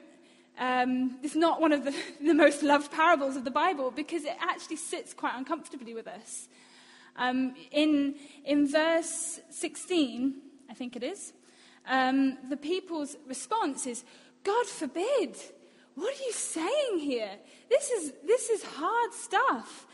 um, 0.58 1.18
it's 1.22 1.34
not 1.34 1.60
one 1.60 1.72
of 1.72 1.84
the, 1.84 1.94
the, 2.20 2.34
most 2.34 2.62
loved 2.62 2.92
parables 2.92 3.36
of 3.36 3.44
the 3.44 3.50
Bible 3.50 3.90
because 3.90 4.24
it 4.24 4.36
actually 4.40 4.76
sits 4.76 5.14
quite 5.14 5.34
uncomfortably 5.36 5.94
with 5.94 6.06
us. 6.06 6.48
Um, 7.16 7.54
in, 7.70 8.14
in 8.44 8.66
verse 8.66 9.40
16, 9.50 10.34
I 10.70 10.74
think 10.74 10.96
it 10.96 11.02
is, 11.02 11.32
um, 11.86 12.38
the 12.48 12.56
people's 12.56 13.16
response 13.26 13.86
is, 13.86 14.04
God 14.44 14.66
forbid. 14.66 15.36
What 15.94 16.14
are 16.14 16.24
you 16.24 16.32
saying 16.32 16.98
here? 16.98 17.30
This 17.68 17.90
is, 17.90 18.12
this 18.26 18.48
is 18.48 18.62
hard 18.62 19.12
stuff. 19.12 19.86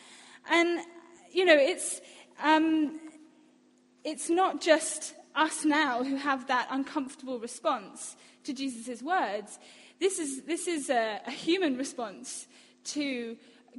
And, 0.50 0.80
you 1.32 1.44
know, 1.44 1.56
it's, 1.56 2.00
um, 2.42 3.00
it's 4.04 4.30
not 4.30 4.60
just 4.60 5.14
us 5.34 5.64
now 5.64 6.02
who 6.02 6.16
have 6.16 6.46
that 6.48 6.68
uncomfortable 6.70 7.38
response 7.38 8.16
to 8.44 8.52
Jesus' 8.52 9.02
words. 9.02 9.58
This 9.98 10.18
is, 10.20 10.42
this 10.42 10.68
is 10.68 10.90
a, 10.90 11.20
a 11.26 11.30
human 11.30 11.76
response 11.76 12.46
to 12.84 13.36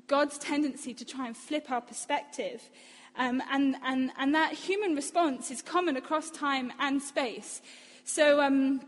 God's 0.07 0.37
tendency 0.37 0.93
to 0.93 1.05
try 1.05 1.27
and 1.27 1.35
flip 1.35 1.71
our 1.71 1.81
perspective. 1.81 2.69
Um, 3.17 3.41
and, 3.51 3.75
and, 3.83 4.11
and 4.17 4.35
that 4.35 4.53
human 4.53 4.95
response 4.95 5.49
is 5.49 5.61
common 5.61 5.95
across 5.95 6.29
time 6.29 6.73
and 6.79 7.01
space. 7.01 7.61
So, 8.03 8.41
um, 8.41 8.81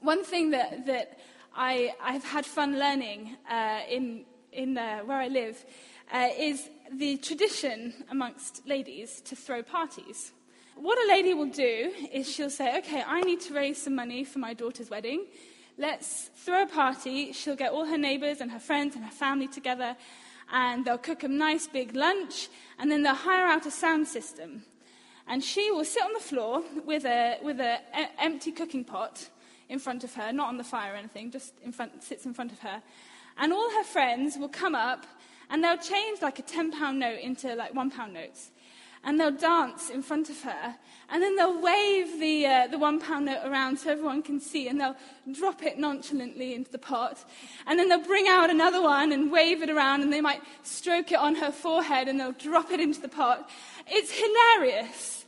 one 0.00 0.24
thing 0.24 0.50
that, 0.50 0.86
that 0.86 1.18
I, 1.54 1.94
I've 2.02 2.24
had 2.24 2.44
fun 2.46 2.78
learning 2.78 3.36
uh, 3.50 3.80
in, 3.88 4.24
in 4.52 4.76
uh, 4.76 5.00
where 5.00 5.18
I 5.18 5.28
live 5.28 5.64
uh, 6.12 6.28
is 6.38 6.68
the 6.92 7.16
tradition 7.18 7.92
amongst 8.10 8.66
ladies 8.66 9.20
to 9.22 9.36
throw 9.36 9.62
parties. 9.62 10.32
What 10.76 10.98
a 10.98 11.08
lady 11.08 11.34
will 11.34 11.46
do 11.46 11.92
is 12.12 12.30
she'll 12.30 12.50
say, 12.50 12.78
Okay, 12.78 13.02
I 13.06 13.20
need 13.22 13.40
to 13.42 13.54
raise 13.54 13.80
some 13.80 13.94
money 13.94 14.24
for 14.24 14.40
my 14.40 14.54
daughter's 14.54 14.90
wedding. 14.90 15.26
Let's 15.76 16.30
throw 16.36 16.62
a 16.62 16.66
party. 16.66 17.32
She'll 17.32 17.56
get 17.56 17.72
all 17.72 17.86
her 17.86 17.98
neighbors 17.98 18.40
and 18.40 18.50
her 18.52 18.60
friends 18.60 18.94
and 18.94 19.04
her 19.04 19.10
family 19.10 19.48
together, 19.48 19.96
and 20.52 20.84
they'll 20.84 20.98
cook 20.98 21.24
a 21.24 21.28
nice 21.28 21.66
big 21.66 21.96
lunch, 21.96 22.48
and 22.78 22.90
then 22.90 23.02
they'll 23.02 23.14
hire 23.14 23.46
out 23.46 23.66
a 23.66 23.70
sound 23.70 24.06
system. 24.06 24.64
And 25.26 25.42
she 25.42 25.70
will 25.70 25.84
sit 25.84 26.02
on 26.02 26.12
the 26.12 26.20
floor 26.20 26.62
with 26.84 27.04
a 27.04 27.38
with 27.42 27.60
an 27.60 27.80
e- 27.98 28.06
empty 28.18 28.52
cooking 28.52 28.84
pot 28.84 29.28
in 29.68 29.78
front 29.78 30.04
of 30.04 30.14
her, 30.14 30.32
not 30.32 30.48
on 30.48 30.58
the 30.58 30.64
fire 30.64 30.92
or 30.92 30.96
anything, 30.96 31.30
just 31.30 31.54
in 31.64 31.72
front, 31.72 32.02
sits 32.02 32.26
in 32.26 32.34
front 32.34 32.52
of 32.52 32.60
her. 32.60 32.82
And 33.36 33.52
all 33.52 33.70
her 33.70 33.84
friends 33.84 34.36
will 34.38 34.48
come 34.48 34.74
up 34.74 35.06
and 35.50 35.62
they'll 35.62 35.78
change 35.78 36.22
like 36.22 36.38
a 36.38 36.42
£10 36.42 36.96
note 36.96 37.18
into 37.20 37.54
like 37.54 37.72
£1 37.74 38.12
notes. 38.12 38.50
And 39.04 39.20
they'll 39.20 39.30
dance 39.30 39.90
in 39.90 40.02
front 40.02 40.30
of 40.30 40.40
her. 40.42 40.76
And 41.10 41.22
then 41.22 41.36
they'll 41.36 41.60
wave 41.60 42.18
the, 42.18 42.46
uh, 42.46 42.66
the 42.68 42.78
£1 42.78 43.24
note 43.24 43.40
around 43.44 43.78
so 43.78 43.90
everyone 43.90 44.22
can 44.22 44.40
see. 44.40 44.68
And 44.68 44.80
they'll 44.80 44.96
drop 45.32 45.62
it 45.62 45.78
nonchalantly 45.78 46.54
into 46.54 46.70
the 46.70 46.78
pot. 46.78 47.22
And 47.66 47.78
then 47.78 47.88
they'll 47.88 48.04
bring 48.04 48.26
out 48.28 48.50
another 48.50 48.82
one 48.82 49.12
and 49.12 49.30
wave 49.30 49.62
it 49.62 49.70
around. 49.70 50.02
And 50.02 50.12
they 50.12 50.20
might 50.20 50.40
stroke 50.62 51.12
it 51.12 51.18
on 51.18 51.34
her 51.36 51.52
forehead 51.52 52.08
and 52.08 52.18
they'll 52.18 52.32
drop 52.32 52.70
it 52.70 52.80
into 52.80 53.00
the 53.00 53.08
pot. 53.08 53.48
It's 53.86 54.10
hilarious. 54.10 55.24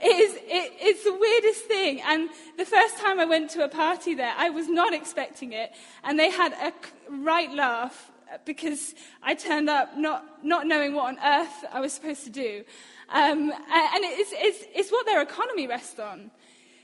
It 0.00 0.06
is, 0.06 0.34
it, 0.34 0.72
it's 0.80 1.04
the 1.04 1.12
weirdest 1.12 1.64
thing. 1.64 2.00
And 2.06 2.30
the 2.56 2.64
first 2.64 2.98
time 2.98 3.18
I 3.18 3.24
went 3.24 3.50
to 3.50 3.64
a 3.64 3.68
party 3.68 4.14
there, 4.14 4.32
I 4.36 4.50
was 4.50 4.68
not 4.68 4.94
expecting 4.94 5.52
it. 5.52 5.72
And 6.04 6.18
they 6.18 6.30
had 6.30 6.52
a 6.52 6.72
right 7.10 7.52
laugh 7.52 8.10
because 8.44 8.94
I 9.22 9.34
turned 9.34 9.68
up 9.70 9.96
not, 9.96 10.44
not 10.44 10.66
knowing 10.66 10.94
what 10.94 11.06
on 11.06 11.18
earth 11.24 11.64
I 11.72 11.80
was 11.80 11.92
supposed 11.92 12.24
to 12.24 12.30
do. 12.30 12.64
Um, 13.08 13.50
and 13.50 14.04
it's, 14.04 14.32
it's, 14.34 14.64
it's 14.74 14.90
what 14.90 15.06
their 15.06 15.22
economy 15.22 15.66
rests 15.66 15.98
on. 15.98 16.30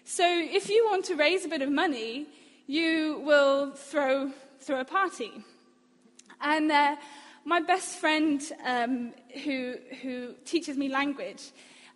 So 0.05 0.25
if 0.27 0.69
you 0.69 0.87
want 0.91 1.05
to 1.07 1.17
raise 1.17 1.45
a 1.45 1.49
bit 1.49 1.63
of 1.63 1.71
money, 1.71 2.27
you 2.67 3.23
will 3.25 3.73
throw, 3.73 4.33
throw 4.61 4.81
a 4.81 4.85
party. 4.85 5.33
And 6.41 6.71
uh, 6.71 6.97
my 7.45 7.61
best 7.61 7.97
friend, 7.97 8.43
um, 8.65 9.13
who, 9.45 9.77
who 10.03 10.35
teaches 10.45 10.77
me 10.77 10.89
language, 10.89 11.53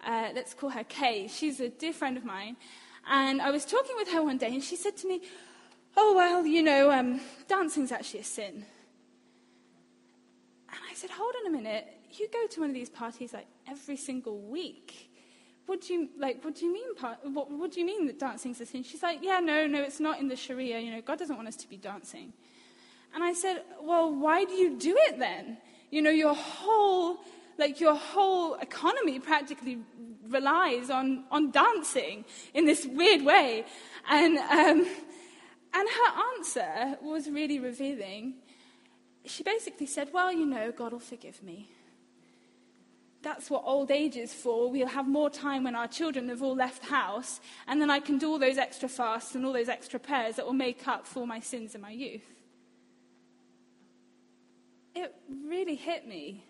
uh, 0.07 0.29
let's 0.35 0.55
call 0.55 0.71
her 0.71 0.85
Kay, 0.85 1.29
she's 1.29 1.61
a 1.61 1.69
dear 1.69 1.93
friend 1.93 2.17
of 2.17 2.25
mine. 2.25 2.57
And 3.11 3.41
I 3.41 3.51
was 3.51 3.65
talking 3.65 3.97
with 3.97 4.09
her 4.13 4.23
one 4.23 4.37
day, 4.37 4.49
and 4.49 4.63
she 4.63 4.77
said 4.77 4.97
to 4.99 5.09
me, 5.09 5.23
Oh, 5.97 6.15
well, 6.15 6.47
you 6.47 6.63
know, 6.63 6.93
um, 6.93 7.21
dancing's 7.49 7.91
actually 7.91 8.21
a 8.21 8.25
sin. 8.25 8.65
Said, 10.99 11.11
hold 11.11 11.33
on 11.41 11.47
a 11.47 11.57
minute. 11.57 11.87
You 12.11 12.29
go 12.33 12.49
to 12.49 12.61
one 12.61 12.71
of 12.71 12.75
these 12.75 12.91
parties 12.91 13.33
like 13.33 13.47
every 13.69 13.97
single 13.97 14.41
week. 14.41 15.13
What 15.67 15.83
do 15.83 15.95
you 15.95 16.09
like? 16.19 16.45
What 16.45 16.57
do 16.57 16.67
you 16.67 16.73
mean? 16.73 16.87
What, 17.23 17.53
what 17.53 17.71
do 17.71 17.79
you 17.79 17.87
mean 17.87 18.09
that 18.09 18.19
dancing's 18.19 18.61
a 18.61 18.67
sin? 18.67 18.83
She's 18.83 19.05
like, 19.05 19.21
yeah, 19.23 19.39
no, 19.39 19.69
no, 19.69 19.81
it's 19.81 20.01
not 20.01 20.19
in 20.19 20.27
the 20.27 20.35
Sharia. 20.35 20.81
You 20.81 20.91
know, 20.91 21.01
God 21.01 21.21
doesn't 21.21 21.37
want 21.37 21.47
us 21.47 21.55
to 21.55 21.69
be 21.69 21.77
dancing. 21.77 22.33
And 23.15 23.23
I 23.23 23.33
said, 23.33 23.63
well, 23.81 24.13
why 24.13 24.45
do 24.45 24.55
you 24.55 24.77
do 24.77 24.97
it 24.99 25.21
then? 25.21 25.59
You 25.93 26.03
know, 26.03 26.11
your 26.11 26.35
whole 26.35 27.19
like 27.59 27.79
your 27.79 27.95
whole 27.95 28.55
economy 28.55 29.21
practically 29.21 29.79
relies 30.29 30.91
on 30.91 31.27
on 31.31 31.53
dancing 31.53 32.25
in 32.55 32.65
this 32.65 32.85
weird 32.85 33.23
way. 33.25 33.67
And 34.11 34.37
um, 34.37 34.85
and 35.75 35.89
her 35.89 36.23
answer 36.35 36.99
was 37.03 37.31
really 37.31 37.61
revealing 37.61 38.35
she 39.29 39.43
basically 39.43 39.87
said, 39.87 40.11
Well, 40.13 40.33
you 40.33 40.47
know, 40.47 40.73
God 40.73 40.93
will 40.93 41.01
forgive 41.01 41.43
me. 41.43 41.71
That's 43.23 43.51
what 43.51 43.65
old 43.65 43.91
age 43.91 44.17
is 44.17 44.33
for. 44.33 44.71
We'll 44.71 44.87
have 44.87 45.09
more 45.09 45.29
time 45.29 45.65
when 45.65 45.75
our 45.75 45.89
children 45.89 46.29
have 46.29 46.43
all 46.43 46.55
left 46.55 46.83
the 46.83 46.89
house, 46.89 47.41
and 47.67 47.81
then 47.81 47.91
I 47.91 47.99
can 47.99 48.19
do 48.19 48.31
all 48.31 48.39
those 48.39 48.59
extra 48.59 48.89
fasts 48.89 49.35
and 49.35 49.45
all 49.45 49.53
those 49.53 49.69
extra 49.69 49.99
prayers 49.99 50.37
that 50.37 50.47
will 50.47 50.53
make 50.53 50.87
up 50.87 51.07
for 51.07 51.27
my 51.27 51.41
sins 51.41 51.75
in 51.75 51.81
my 51.81 51.91
youth. 51.91 52.23
It 54.95 55.15
really 55.45 55.75
hit 55.75 56.07
me. 56.07 56.45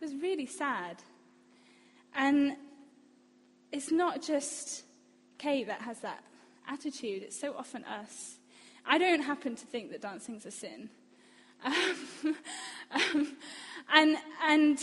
It 0.00 0.04
was 0.04 0.14
really 0.14 0.46
sad. 0.46 0.96
And 2.14 2.56
it's 3.70 3.90
not 3.92 4.22
just 4.22 4.84
Kate 5.38 5.68
that 5.68 5.82
has 5.82 6.00
that 6.00 6.24
attitude, 6.66 7.22
it's 7.22 7.38
so 7.38 7.54
often 7.56 7.84
us. 7.84 8.38
I 8.84 8.98
don't 8.98 9.22
happen 9.22 9.54
to 9.54 9.66
think 9.66 9.90
that 9.92 10.02
dancing's 10.02 10.44
a 10.46 10.50
sin. 10.50 10.90
Um, 11.64 11.74
um, 12.90 13.36
and, 13.92 14.16
and, 14.44 14.78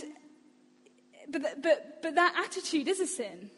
but, 1.29 1.61
but, 1.61 2.01
but 2.01 2.15
that 2.15 2.35
attitude 2.45 2.87
is 2.87 2.99
a 2.99 3.07
sin 3.07 3.49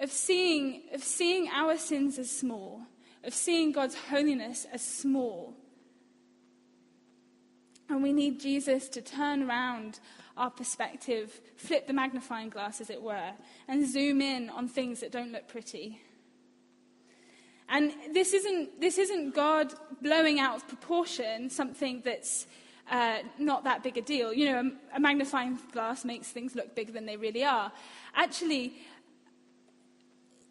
of 0.00 0.10
seeing, 0.10 0.82
of 0.92 1.02
seeing 1.02 1.48
our 1.48 1.76
sins 1.76 2.18
as 2.18 2.30
small, 2.30 2.82
of 3.24 3.34
seeing 3.34 3.72
God's 3.72 3.94
holiness 3.94 4.66
as 4.72 4.82
small. 4.82 5.54
And 7.88 8.02
we 8.02 8.12
need 8.12 8.38
Jesus 8.38 8.88
to 8.90 9.00
turn 9.00 9.42
around 9.42 9.98
our 10.36 10.50
perspective, 10.50 11.40
flip 11.56 11.86
the 11.86 11.92
magnifying 11.92 12.48
glass, 12.48 12.80
as 12.80 12.90
it 12.90 13.02
were, 13.02 13.32
and 13.66 13.88
zoom 13.88 14.20
in 14.20 14.50
on 14.50 14.68
things 14.68 15.00
that 15.00 15.10
don't 15.10 15.32
look 15.32 15.48
pretty 15.48 16.00
and 17.68 17.92
this 18.12 18.32
isn't, 18.32 18.80
this 18.80 18.98
isn't 18.98 19.34
God 19.34 19.74
blowing 20.00 20.40
out 20.40 20.56
of 20.56 20.68
proportion 20.68 21.50
something 21.50 22.02
that's 22.04 22.46
uh, 22.90 23.18
not 23.38 23.64
that 23.64 23.82
big 23.82 23.98
a 23.98 24.00
deal. 24.02 24.32
You 24.32 24.46
know, 24.46 24.72
a, 24.92 24.96
a 24.96 25.00
magnifying 25.00 25.58
glass 25.72 26.04
makes 26.04 26.28
things 26.28 26.54
look 26.54 26.74
bigger 26.74 26.92
than 26.92 27.04
they 27.04 27.16
really 27.16 27.44
are. 27.44 27.70
Actually, 28.14 28.74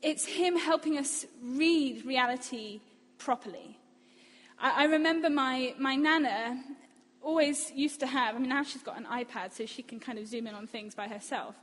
it's 0.02 0.26
Him 0.26 0.56
helping 0.56 0.98
us 0.98 1.26
read 1.42 2.06
reality 2.06 2.82
properly. 3.18 3.80
I, 4.60 4.84
I 4.84 4.86
remember 4.86 5.30
my, 5.30 5.74
my 5.80 5.96
nana 5.96 6.64
always 7.22 7.72
used 7.74 8.00
to 8.02 8.08
have, 8.08 8.36
I 8.36 8.40
mean, 8.40 8.50
now 8.50 8.64
she's 8.64 8.84
got 8.84 8.98
an 8.98 9.06
iPad, 9.06 9.52
so 9.54 9.66
she 9.66 9.82
can 9.82 10.00
kind 10.00 10.20
of 10.20 10.28
zoom 10.28 10.46
in 10.48 10.54
on 10.54 10.68
things 10.68 10.94
by 10.94 11.08
herself 11.08 11.56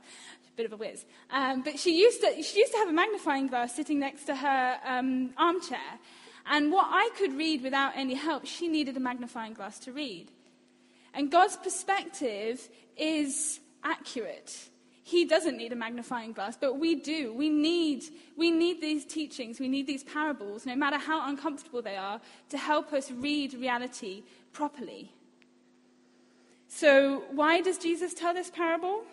bit 0.55 0.65
of 0.65 0.73
a 0.73 0.77
whiz. 0.77 1.05
Um, 1.29 1.61
but 1.61 1.79
she 1.79 1.99
used, 1.99 2.21
to, 2.21 2.41
she 2.43 2.59
used 2.59 2.71
to 2.73 2.77
have 2.79 2.89
a 2.89 2.93
magnifying 2.93 3.47
glass 3.47 3.75
sitting 3.75 3.99
next 3.99 4.25
to 4.25 4.35
her 4.35 4.77
um, 4.85 5.31
armchair. 5.37 5.99
And 6.45 6.71
what 6.71 6.87
I 6.89 7.09
could 7.17 7.33
read 7.33 7.63
without 7.63 7.93
any 7.95 8.13
help, 8.13 8.45
she 8.45 8.67
needed 8.67 8.95
a 8.97 8.99
magnifying 8.99 9.53
glass 9.53 9.79
to 9.79 9.91
read. 9.91 10.31
And 11.13 11.31
God's 11.31 11.57
perspective 11.57 12.67
is 12.97 13.59
accurate. 13.83 14.69
He 15.03 15.25
doesn't 15.25 15.57
need 15.57 15.71
a 15.71 15.75
magnifying 15.75 16.33
glass, 16.33 16.57
but 16.59 16.79
we 16.79 16.95
do. 16.95 17.31
We 17.33 17.49
need, 17.49 18.03
we 18.35 18.49
need 18.49 18.81
these 18.81 19.05
teachings, 19.05 19.59
we 19.59 19.67
need 19.67 19.85
these 19.85 20.03
parables, 20.03 20.65
no 20.65 20.75
matter 20.75 20.97
how 20.97 21.29
uncomfortable 21.29 21.81
they 21.81 21.95
are, 21.95 22.19
to 22.49 22.57
help 22.57 22.91
us 22.91 23.11
read 23.11 23.53
reality 23.53 24.23
properly. 24.51 25.11
So, 26.67 27.23
why 27.31 27.61
does 27.61 27.77
Jesus 27.77 28.13
tell 28.13 28.33
this 28.33 28.49
parable? 28.49 29.03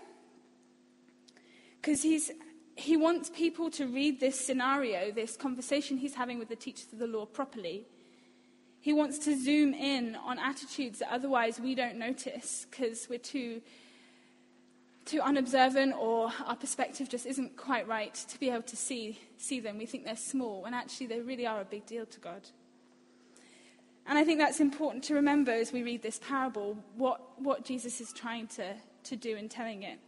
Because 1.82 2.30
he 2.76 2.96
wants 2.96 3.28
people 3.30 3.70
to 3.72 3.86
read 3.86 4.20
this 4.20 4.38
scenario, 4.38 5.10
this 5.10 5.36
conversation 5.36 5.98
he's 5.98 6.14
having 6.14 6.38
with 6.38 6.48
the 6.48 6.56
teachers 6.56 6.86
of 6.92 7.00
the 7.00 7.08
law 7.08 7.26
properly. 7.26 7.86
He 8.80 8.92
wants 8.92 9.18
to 9.20 9.36
zoom 9.36 9.74
in 9.74 10.16
on 10.16 10.38
attitudes 10.38 11.00
that 11.00 11.12
otherwise 11.12 11.60
we 11.60 11.74
don't 11.74 11.96
notice 11.96 12.66
because 12.70 13.08
we're 13.10 13.18
too, 13.18 13.62
too 15.04 15.20
unobservant 15.20 15.94
or 15.98 16.32
our 16.46 16.56
perspective 16.56 17.08
just 17.08 17.26
isn't 17.26 17.56
quite 17.56 17.86
right 17.86 18.14
to 18.14 18.40
be 18.40 18.48
able 18.50 18.62
to 18.62 18.76
see, 18.76 19.18
see 19.36 19.60
them. 19.60 19.76
We 19.76 19.86
think 19.86 20.04
they're 20.04 20.16
small 20.16 20.62
when 20.62 20.74
actually 20.74 21.08
they 21.08 21.20
really 21.20 21.46
are 21.46 21.60
a 21.60 21.64
big 21.64 21.86
deal 21.86 22.06
to 22.06 22.20
God. 22.20 22.42
And 24.06 24.18
I 24.18 24.24
think 24.24 24.40
that's 24.40 24.60
important 24.60 25.04
to 25.04 25.14
remember 25.14 25.52
as 25.52 25.72
we 25.72 25.82
read 25.82 26.02
this 26.02 26.18
parable, 26.18 26.76
what, 26.96 27.40
what 27.40 27.64
Jesus 27.64 28.00
is 28.00 28.12
trying 28.12 28.48
to, 28.48 28.74
to 29.04 29.16
do 29.16 29.36
in 29.36 29.48
telling 29.48 29.84
it. 29.84 29.98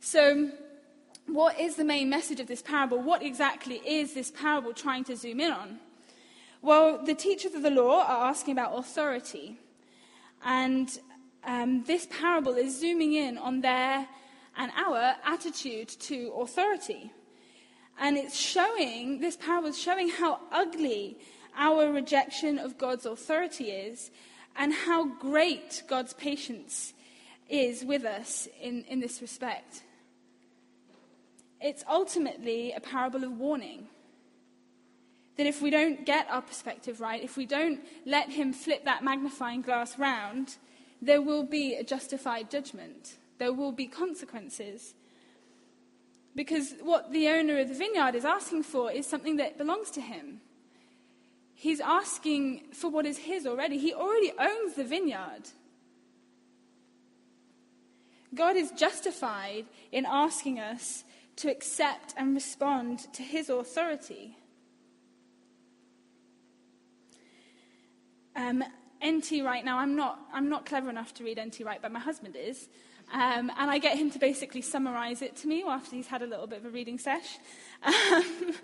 So, 0.00 0.50
what 1.28 1.60
is 1.60 1.76
the 1.76 1.84
main 1.84 2.08
message 2.08 2.40
of 2.40 2.46
this 2.46 2.62
parable? 2.62 2.98
What 3.00 3.22
exactly 3.22 3.76
is 3.86 4.14
this 4.14 4.30
parable 4.30 4.72
trying 4.72 5.04
to 5.04 5.16
zoom 5.16 5.40
in 5.40 5.52
on? 5.52 5.78
Well, 6.62 7.04
the 7.04 7.14
teachers 7.14 7.54
of 7.54 7.62
the 7.62 7.70
law 7.70 8.02
are 8.02 8.28
asking 8.28 8.52
about 8.52 8.76
authority. 8.76 9.58
And 10.44 10.88
um, 11.44 11.84
this 11.84 12.06
parable 12.06 12.54
is 12.54 12.78
zooming 12.78 13.12
in 13.12 13.38
on 13.38 13.60
their 13.60 14.08
and 14.56 14.72
our 14.76 15.14
attitude 15.24 15.88
to 15.88 16.32
authority. 16.40 17.12
And 18.00 18.16
it's 18.16 18.38
showing, 18.38 19.20
this 19.20 19.36
parable 19.36 19.68
is 19.68 19.78
showing 19.78 20.08
how 20.08 20.40
ugly 20.50 21.18
our 21.56 21.92
rejection 21.92 22.58
of 22.58 22.78
God's 22.78 23.06
authority 23.06 23.70
is 23.70 24.10
and 24.56 24.72
how 24.72 25.04
great 25.04 25.82
God's 25.88 26.14
patience 26.14 26.94
is 27.48 27.84
with 27.84 28.04
us 28.04 28.48
in, 28.60 28.84
in 28.88 29.00
this 29.00 29.20
respect. 29.20 29.82
It's 31.60 31.84
ultimately 31.88 32.72
a 32.72 32.80
parable 32.80 33.24
of 33.24 33.38
warning. 33.38 33.88
That 35.36 35.46
if 35.46 35.62
we 35.62 35.70
don't 35.70 36.04
get 36.04 36.28
our 36.30 36.42
perspective 36.42 37.00
right, 37.00 37.22
if 37.22 37.36
we 37.36 37.46
don't 37.46 37.80
let 38.04 38.30
him 38.30 38.52
flip 38.52 38.84
that 38.84 39.04
magnifying 39.04 39.62
glass 39.62 39.98
round, 39.98 40.56
there 41.00 41.22
will 41.22 41.44
be 41.44 41.74
a 41.74 41.84
justified 41.84 42.50
judgment. 42.50 43.16
There 43.38 43.52
will 43.52 43.72
be 43.72 43.86
consequences. 43.86 44.94
Because 46.34 46.74
what 46.82 47.12
the 47.12 47.28
owner 47.28 47.58
of 47.58 47.68
the 47.68 47.74
vineyard 47.74 48.14
is 48.14 48.24
asking 48.24 48.64
for 48.64 48.90
is 48.90 49.06
something 49.06 49.36
that 49.36 49.58
belongs 49.58 49.90
to 49.92 50.00
him. 50.00 50.40
He's 51.54 51.80
asking 51.80 52.68
for 52.72 52.88
what 52.88 53.06
is 53.06 53.18
his 53.18 53.46
already. 53.46 53.78
He 53.78 53.92
already 53.92 54.32
owns 54.38 54.74
the 54.74 54.84
vineyard. 54.84 55.50
God 58.34 58.56
is 58.56 58.70
justified 58.70 59.64
in 59.90 60.06
asking 60.06 60.60
us 60.60 61.02
to 61.38 61.50
accept 61.50 62.14
and 62.16 62.34
respond 62.34 63.12
to 63.14 63.22
his 63.22 63.48
authority. 63.48 64.36
Um, 68.34 68.62
N.T. 69.00 69.42
Wright, 69.42 69.64
now 69.64 69.78
I'm 69.78 69.94
not, 69.94 70.18
I'm 70.32 70.48
not 70.48 70.66
clever 70.66 70.90
enough 70.90 71.14
to 71.14 71.24
read 71.24 71.38
N.T. 71.38 71.62
Wright, 71.62 71.80
but 71.80 71.92
my 71.92 72.00
husband 72.00 72.36
is. 72.36 72.68
Um, 73.12 73.50
and 73.56 73.70
I 73.70 73.78
get 73.78 73.96
him 73.96 74.10
to 74.10 74.18
basically 74.18 74.62
summarize 74.62 75.22
it 75.22 75.36
to 75.36 75.48
me 75.48 75.64
after 75.66 75.96
he's 75.96 76.08
had 76.08 76.22
a 76.22 76.26
little 76.26 76.46
bit 76.46 76.58
of 76.58 76.66
a 76.66 76.70
reading 76.70 76.98
sesh. 76.98 77.38
Um, 77.86 78.54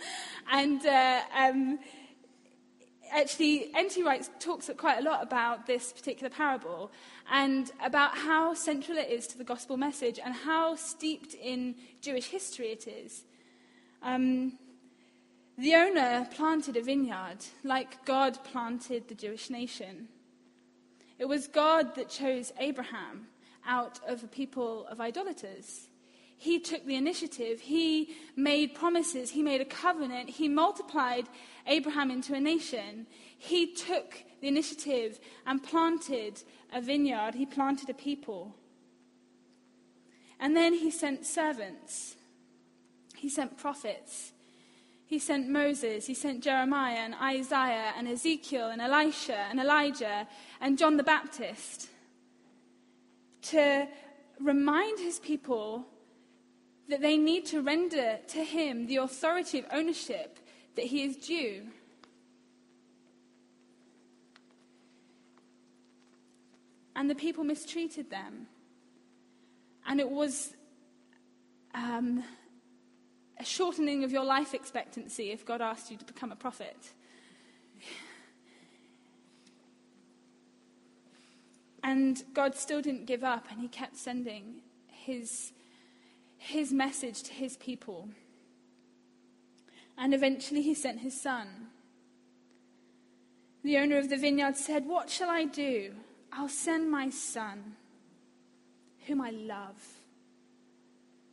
and 0.51 0.85
uh, 0.85 1.21
um, 1.37 1.79
actually, 3.11 3.71
N.T. 3.75 4.03
Wright 4.03 4.29
talks 4.41 4.71
quite 4.77 4.99
a 4.99 5.03
lot 5.03 5.23
about 5.23 5.67
this 5.67 5.93
particular 5.93 6.31
parable 6.31 6.91
and 7.31 7.71
about 7.85 8.17
how 8.17 8.55
central 8.55 8.99
it 8.99 9.09
is 9.09 9.27
to 9.29 9.39
the 9.39 9.45
gospel 9.45 9.77
message 9.77 10.19
and 10.25 10.35
how 10.35 10.77
steeped 10.77 11.35
in 11.35 11.75
Jewish 12.01 12.29
history 12.29 12.69
it 12.69 12.87
is. 12.87 13.25
Um, 14.03 14.59
the 15.57 15.75
owner 15.75 16.27
planted 16.35 16.77
a 16.77 16.83
vineyard 16.83 17.39
like 17.63 18.05
God 18.05 18.43
planted 18.45 19.09
the 19.09 19.15
Jewish 19.15 19.51
nation. 19.51 20.09
It 21.19 21.27
was 21.27 21.47
God 21.47 21.95
that 21.95 22.09
chose 22.09 22.53
Abraham 22.59 23.29
out 23.67 24.01
of 24.07 24.25
a 24.25 24.27
people 24.27 24.87
of 24.89 25.01
idolaters. 25.01 25.89
He 26.37 26.59
took 26.59 26.85
the 26.85 26.97
initiative. 26.97 27.61
He 27.61 28.15
made 28.37 28.75
promises. 28.75 29.31
He 29.31 29.43
made 29.43 29.61
a 29.61 29.65
covenant. 29.65 30.31
He 30.31 30.49
multiplied 30.49 31.27
Abraham 31.67 32.11
into 32.11 32.35
a 32.35 32.41
nation. 32.41 33.07
He 33.39 33.73
took 33.73 34.25
the 34.41 34.49
initiative 34.49 35.21
and 35.47 35.63
planted 35.63 36.43
a 36.73 36.81
vineyard. 36.81 37.35
He 37.35 37.47
planted 37.47 37.89
a 37.89 37.95
people. 37.95 38.55
And 40.39 40.57
then 40.57 40.75
he 40.75 40.91
sent 40.91 41.25
servants. 41.25 42.17
He 43.17 43.29
sent 43.29 43.57
prophets. 43.57 44.33
He 45.07 45.19
sent 45.19 45.49
Moses, 45.49 46.07
he 46.07 46.15
sent 46.15 46.43
Jeremiah 46.43 46.97
and 46.97 47.15
Isaiah 47.15 47.93
and 47.97 48.09
Ezekiel 48.09 48.71
and 48.71 48.81
Elisha 48.81 49.37
and 49.37 49.61
Elijah 49.61 50.27
and 50.61 50.79
John 50.79 50.97
the 50.97 51.03
Baptist 51.03 51.89
to 53.43 53.87
remind 54.41 54.99
his 54.99 55.19
people 55.21 55.87
that 56.89 57.01
they 57.01 57.17
need 57.17 57.47
to 57.47 57.63
render 57.63 58.19
to 58.29 58.45
him 58.45 58.87
the 58.87 58.97
authority 58.97 59.59
of 59.59 59.67
ownership 59.73 60.39
that 60.77 60.87
he 60.87 61.05
is 61.05 61.17
due. 61.17 61.63
And 66.97 67.11
the 67.11 67.15
people 67.15 67.45
mistreated 67.45 68.11
them. 68.11 68.47
And 69.87 70.01
it 70.01 70.11
was 70.11 70.55
um, 71.75 72.23
a 73.39 73.45
shortening 73.45 74.05
of 74.05 74.13
your 74.13 74.25
life 74.25 74.55
expectancy 74.55 75.31
if 75.31 75.45
God 75.45 75.61
asked 75.61 75.91
you 75.91 75.97
to 75.97 76.05
become 76.05 76.33
a 76.33 76.37
prophet. 76.37 76.93
And 81.85 82.23
God 82.33 82.55
still 82.55 82.81
didn't 82.81 83.05
give 83.05 83.23
up, 83.23 83.47
and 83.51 83.61
He 83.61 83.69
kept 83.69 83.99
sending 83.99 84.63
His, 84.87 85.53
his 86.45 86.73
message 86.73 87.23
to 87.23 87.33
His 87.33 87.57
people. 87.57 88.09
And 89.97 90.13
eventually, 90.13 90.63
He 90.63 90.75
sent 90.75 91.01
His 91.01 91.19
Son. 91.19 91.69
The 93.63 93.79
owner 93.79 93.97
of 93.97 94.11
the 94.11 94.19
vineyard 94.19 94.57
said, 94.57 94.85
What 94.87 95.09
shall 95.09 95.31
I 95.31 95.45
do? 95.45 95.95
I'll 96.31 96.51
send 96.51 96.91
my 96.91 97.09
Son, 97.09 97.77
whom 99.07 99.23
I 99.23 99.31
love. 99.31 99.83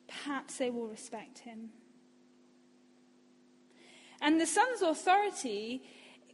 Perhaps 0.08 0.58
they 0.58 0.70
will 0.70 0.88
respect 0.88 1.40
him. 1.40 1.72
And 4.22 4.40
the 4.40 4.46
Son's 4.46 4.82
authority 4.82 5.82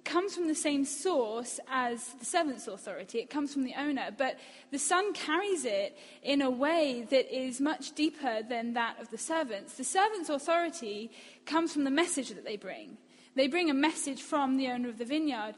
comes 0.08 0.34
from 0.34 0.48
the 0.48 0.56
same 0.56 0.86
source 0.86 1.60
as 1.70 2.14
the 2.20 2.26
servant's 2.26 2.68
authority. 2.68 3.20
It 3.20 3.30
comes 3.30 3.54
from 3.54 3.66
the 3.66 3.76
owner. 3.78 4.10
But 4.18 4.40
the 4.72 4.80
Son 4.80 5.14
carries 5.14 5.66
it 5.66 5.98
in 6.24 6.42
a 6.42 6.50
way 6.50 7.06
that 7.10 7.36
is 7.36 7.60
much 7.60 7.94
deeper 7.94 8.42
than 8.42 8.74
that 8.74 9.00
of 9.02 9.12
the 9.12 9.18
servants. 9.18 9.76
The 9.76 9.84
servant's 9.84 10.30
authority 10.30 11.12
comes 11.46 11.74
from 11.74 11.84
the 11.84 11.92
message 11.92 12.30
that 12.30 12.46
they 12.46 12.56
bring. 12.56 12.98
They 13.36 13.48
bring 13.48 13.70
a 13.70 13.74
message 13.74 14.22
from 14.22 14.58
the 14.58 14.70
owner 14.70 14.90
of 14.90 14.98
the 14.98 15.06
vineyard. 15.06 15.56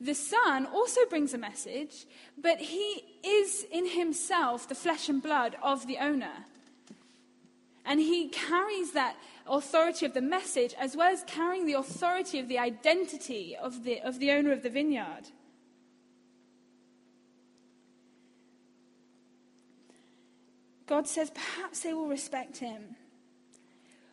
The 0.00 0.14
Son 0.14 0.66
also 0.66 1.02
brings 1.08 1.32
a 1.32 1.38
message, 1.38 2.06
but 2.36 2.58
he 2.58 3.04
is 3.24 3.64
in 3.70 3.86
himself 3.86 4.68
the 4.68 4.74
flesh 4.74 5.08
and 5.08 5.22
blood 5.22 5.56
of 5.62 5.86
the 5.86 5.98
owner. 5.98 6.46
And 7.84 8.00
he 8.00 8.28
carries 8.28 8.92
that 8.92 9.16
authority 9.46 10.06
of 10.06 10.14
the 10.14 10.22
message 10.22 10.74
as 10.78 10.96
well 10.96 11.12
as 11.12 11.24
carrying 11.26 11.66
the 11.66 11.72
authority 11.74 12.38
of 12.38 12.48
the 12.48 12.58
identity 12.58 13.56
of 13.60 13.84
the, 13.84 14.00
of 14.00 14.18
the 14.18 14.30
owner 14.30 14.52
of 14.52 14.62
the 14.62 14.70
vineyard. 14.70 15.30
God 20.86 21.08
says, 21.08 21.30
perhaps 21.30 21.80
they 21.80 21.94
will 21.94 22.08
respect 22.08 22.58
him. 22.58 22.96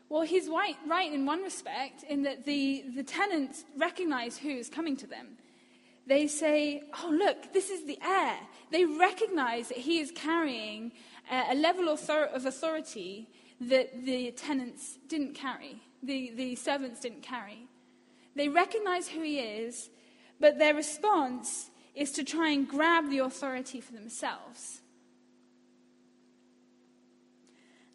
Well, 0.08 0.24
he's 0.24 0.48
right, 0.48 0.76
right 0.88 1.12
in 1.12 1.26
one 1.26 1.44
respect, 1.44 2.04
in 2.04 2.24
that 2.24 2.46
the, 2.46 2.84
the 2.96 3.04
tenants 3.04 3.64
recognize 3.78 4.38
who 4.38 4.50
is 4.50 4.70
coming 4.70 4.98
to 4.98 5.08
them. 5.08 5.38
They 6.08 6.26
say, 6.26 6.82
Oh, 7.04 7.10
look, 7.10 7.54
this 7.54 7.70
is 7.70 7.86
the 7.86 8.00
heir. 8.04 8.38
They 8.72 8.86
recognize 8.86 9.68
that 9.68 9.78
he 9.78 10.00
is 10.00 10.12
carrying 10.12 10.92
a, 11.32 11.52
a 11.52 11.56
level 11.56 11.90
of 11.90 12.00
authority 12.10 13.28
that 13.62 14.06
the 14.06 14.32
tenants 14.32 14.98
didn't 15.08 15.34
carry, 15.34 15.82
the, 16.02 16.32
the 16.36 16.56
servants 16.56 17.00
didn't 17.00 17.22
carry. 17.22 17.68
They 18.36 18.48
recognize 18.48 19.08
who 19.10 19.22
he 19.22 19.40
is, 19.40 19.90
but 20.40 20.58
their 20.58 20.74
response 20.74 21.70
is 21.94 22.12
to 22.14 22.24
try 22.24 22.52
and 22.52 22.68
grab 22.68 23.10
the 23.10 23.20
authority 23.20 23.82
for 23.82 23.92
themselves. 23.92 24.82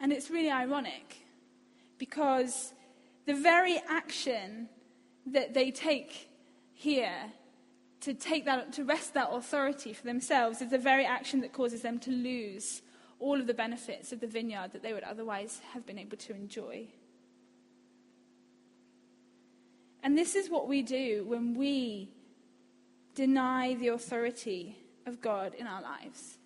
And 0.00 0.12
it's 0.12 0.30
really 0.30 0.50
ironic 0.50 1.24
because 1.96 2.74
the 3.24 3.34
very 3.34 3.80
action 3.88 4.68
that 5.26 5.54
they 5.54 5.70
take 5.70 6.28
here 6.74 7.32
to 8.02 8.12
take 8.12 8.44
that 8.44 8.74
to 8.74 8.84
wrest 8.84 9.14
that 9.14 9.30
authority 9.32 9.94
for 9.94 10.04
themselves 10.04 10.60
is 10.60 10.70
the 10.70 10.76
very 10.76 11.06
action 11.06 11.40
that 11.40 11.54
causes 11.54 11.80
them 11.80 11.98
to 12.00 12.10
lose 12.10 12.82
all 13.24 13.40
of 13.40 13.46
the 13.46 13.54
benefits 13.54 14.12
of 14.12 14.20
the 14.20 14.26
vineyard 14.26 14.70
that 14.72 14.82
they 14.82 14.92
would 14.92 15.02
otherwise 15.02 15.62
have 15.72 15.86
been 15.86 15.98
able 15.98 16.18
to 16.18 16.34
enjoy. 16.34 16.86
And 20.02 20.18
this 20.18 20.34
is 20.34 20.50
what 20.50 20.68
we 20.68 20.82
do 20.82 21.24
when 21.26 21.54
we 21.54 22.10
deny 23.14 23.72
the 23.76 23.88
authority 23.88 24.76
of 25.06 25.22
God 25.22 25.54
in 25.54 25.66
our 25.66 25.80
lives. 25.80 26.36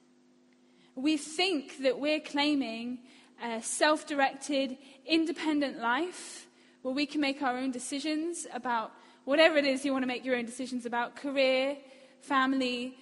We 0.94 1.16
think 1.16 1.78
that 1.78 1.98
we're 1.98 2.20
claiming 2.20 3.00
a 3.42 3.60
self 3.60 4.06
directed, 4.06 4.78
independent 5.04 5.80
life 5.80 6.46
where 6.82 6.94
we 6.94 7.06
can 7.06 7.20
make 7.20 7.42
our 7.42 7.58
own 7.58 7.72
decisions 7.72 8.46
about 8.54 8.92
whatever 9.24 9.56
it 9.58 9.64
is 9.64 9.84
you 9.84 9.92
want 9.92 10.04
to 10.04 10.06
make 10.06 10.24
your 10.24 10.36
own 10.36 10.46
decisions 10.46 10.86
about 10.86 11.16
career, 11.16 11.76
family, 12.20 12.96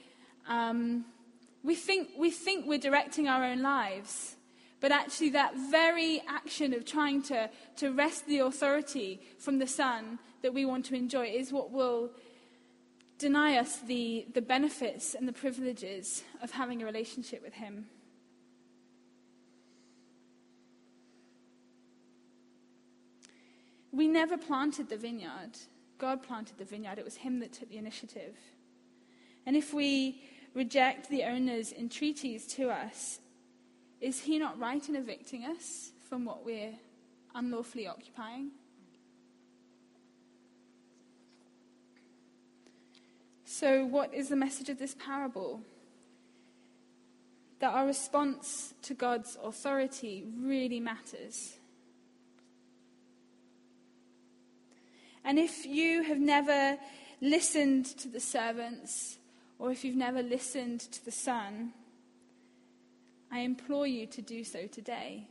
um, 0.49 1.05
we 1.67 1.75
think, 1.75 2.11
we 2.17 2.31
think 2.31 2.65
we're 2.65 2.79
directing 2.79 3.27
our 3.27 3.45
own 3.45 3.61
lives. 3.61 4.37
But 4.81 4.93
actually, 4.93 5.31
that 5.31 5.57
very 5.57 6.23
action 6.29 6.73
of 6.73 6.85
trying 6.85 7.23
to, 7.25 7.51
to 7.79 7.91
wrest 7.91 8.27
the 8.27 8.39
authority 8.39 9.21
from 9.41 9.59
the 9.59 9.67
Son 9.67 10.21
that 10.43 10.55
we 10.55 10.65
want 10.65 10.85
to 10.87 10.95
enjoy 10.95 11.27
is 11.27 11.53
what 11.53 11.73
will 11.73 12.13
deny 13.19 13.57
us 13.57 13.79
the, 13.81 14.27
the 14.33 14.43
benefits 14.43 15.15
and 15.15 15.27
the 15.27 15.33
privileges 15.33 16.23
of 16.41 16.53
having 16.53 16.83
a 16.83 16.85
relationship 16.85 17.43
with 17.43 17.55
Him. 17.55 17.87
We 23.91 24.07
never 24.07 24.37
planted 24.37 24.89
the 24.89 24.99
vineyard. 24.99 25.57
God 25.99 26.23
planted 26.23 26.59
the 26.59 26.65
vineyard. 26.65 26.99
It 26.99 27.05
was 27.05 27.17
Him 27.17 27.41
that 27.41 27.55
took 27.55 27.71
the 27.71 27.79
initiative. 27.79 28.37
And 29.47 29.57
if 29.57 29.73
we 29.73 30.21
reject 30.57 31.09
the 31.09 31.23
owner's 31.23 31.73
entreaties 31.73 32.47
to 32.47 32.71
us, 32.71 33.21
is 34.01 34.23
he 34.23 34.41
not 34.41 34.59
right 34.59 34.89
in 34.89 34.97
evicting 34.97 35.45
us 35.45 35.93
from 36.09 36.25
what 36.25 36.45
we're 36.45 36.75
unlawfully 37.35 37.87
occupying? 37.87 38.51
So, 43.45 43.85
what 43.85 44.13
is 44.13 44.29
the 44.29 44.37
message 44.37 44.69
of 44.69 44.81
this 44.81 44.97
parable? 44.99 45.63
that 47.59 47.73
our 47.73 47.87
response 47.87 48.75
to 48.83 48.95
God's 48.95 49.37
authority 49.43 50.25
really 50.39 50.81
matters. 50.81 51.57
And 55.25 55.39
if 55.39 55.67
you 55.67 56.03
have 56.03 56.19
never 56.19 56.79
listened 57.21 57.87
to 57.99 58.09
the 58.09 58.21
servants, 58.21 59.19
or 59.59 59.71
if 59.71 59.85
you've 59.85 59.97
never 59.97 60.23
listened 60.23 60.81
to 60.81 61.05
the 61.05 61.11
Son, 61.11 61.73
I 63.31 63.41
implore 63.41 63.87
you 63.87 64.07
to 64.07 64.23
do 64.23 64.45
so 64.45 64.67
today. 64.67 65.29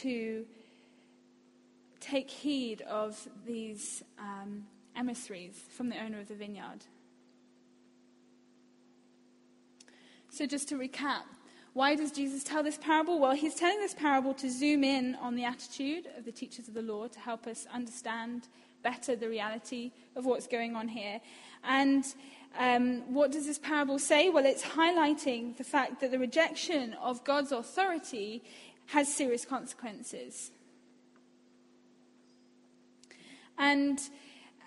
To 0.00 0.44
take 2.00 2.30
heed 2.30 2.82
of 2.82 3.28
these 3.46 4.02
um, 4.18 4.64
emissaries 4.96 5.58
from 5.70 5.88
the 5.88 6.02
owner 6.02 6.20
of 6.20 6.28
the 6.28 6.34
vineyard. 6.34 6.84
So, 10.30 10.46
just 10.46 10.68
to 10.70 10.74
recap, 10.74 11.22
why 11.74 11.94
does 11.94 12.10
Jesus 12.12 12.44
tell 12.44 12.62
this 12.62 12.76
parable? 12.76 13.18
Well, 13.18 13.32
he's 13.32 13.54
telling 13.54 13.78
this 13.78 13.94
parable 13.94 14.34
to 14.34 14.50
zoom 14.50 14.84
in 14.84 15.14
on 15.16 15.34
the 15.34 15.44
attitude 15.44 16.08
of 16.18 16.24
the 16.24 16.32
teachers 16.32 16.68
of 16.68 16.74
the 16.74 16.82
law 16.82 17.06
to 17.08 17.18
help 17.18 17.46
us 17.46 17.66
understand 17.72 18.48
better 18.84 19.16
the 19.16 19.28
reality 19.28 19.90
of 20.14 20.24
what's 20.26 20.46
going 20.46 20.76
on 20.76 20.86
here. 20.86 21.20
And 21.64 22.04
um, 22.56 23.12
what 23.12 23.32
does 23.32 23.46
this 23.46 23.58
parable 23.58 23.98
say? 23.98 24.28
Well, 24.30 24.46
it's 24.46 24.62
highlighting 24.62 25.56
the 25.56 25.64
fact 25.64 26.00
that 26.00 26.12
the 26.12 26.18
rejection 26.20 26.94
of 27.02 27.24
God's 27.24 27.50
authority 27.50 28.44
has 28.86 29.12
serious 29.12 29.44
consequences. 29.44 30.52
And 33.58 33.98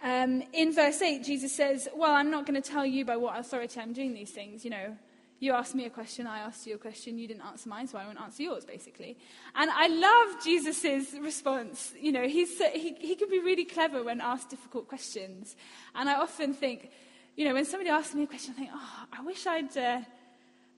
um, 0.03 0.43
in 0.53 0.73
verse 0.73 1.01
8, 1.01 1.23
Jesus 1.23 1.55
says, 1.55 1.87
Well, 1.95 2.13
I'm 2.13 2.31
not 2.31 2.45
going 2.45 2.61
to 2.61 2.69
tell 2.69 2.85
you 2.85 3.05
by 3.05 3.17
what 3.17 3.39
authority 3.39 3.79
I'm 3.79 3.93
doing 3.93 4.13
these 4.13 4.31
things. 4.31 4.63
You 4.65 4.71
know, 4.71 4.97
you 5.39 5.53
asked 5.53 5.75
me 5.75 5.85
a 5.85 5.89
question, 5.89 6.25
I 6.25 6.39
asked 6.39 6.65
you 6.65 6.75
a 6.75 6.77
question, 6.77 7.17
you 7.17 7.27
didn't 7.27 7.43
answer 7.43 7.69
mine, 7.69 7.87
so 7.87 7.97
I 7.97 8.05
won't 8.05 8.19
answer 8.19 8.43
yours, 8.43 8.65
basically. 8.65 9.17
And 9.55 9.69
I 9.69 9.87
love 9.87 10.43
Jesus' 10.43 11.13
response. 11.21 11.93
You 11.99 12.11
know, 12.11 12.27
he's, 12.27 12.57
he, 12.73 12.95
he 12.99 13.15
can 13.15 13.29
be 13.29 13.39
really 13.39 13.65
clever 13.65 14.03
when 14.03 14.19
asked 14.19 14.49
difficult 14.49 14.87
questions. 14.87 15.55
And 15.93 16.09
I 16.09 16.15
often 16.15 16.53
think, 16.53 16.89
you 17.35 17.45
know, 17.45 17.53
when 17.53 17.65
somebody 17.65 17.89
asks 17.91 18.15
me 18.15 18.23
a 18.23 18.27
question, 18.27 18.55
I 18.55 18.59
think, 18.59 18.71
oh, 18.73 19.03
I 19.13 19.21
wish 19.21 19.45
I'd. 19.45 19.77
Uh, 19.77 20.01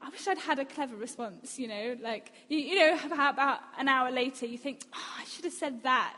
I 0.02 0.08
wish 0.10 0.26
I'd 0.30 0.38
had 0.38 0.60
a 0.60 0.66
clever 0.66 0.96
response, 0.96 1.60
you 1.60 1.68
know, 1.68 1.98
like, 2.02 2.32
you, 2.48 2.58
you 2.58 2.80
know, 2.80 2.98
about 3.12 3.60
an 3.78 3.90
hour 3.90 4.10
later, 4.12 4.46
you 4.46 4.58
think, 4.58 4.86
oh, 4.94 5.16
I 5.20 5.26
should 5.26 5.44
have 5.44 5.54
said 5.54 5.84
that. 5.84 6.16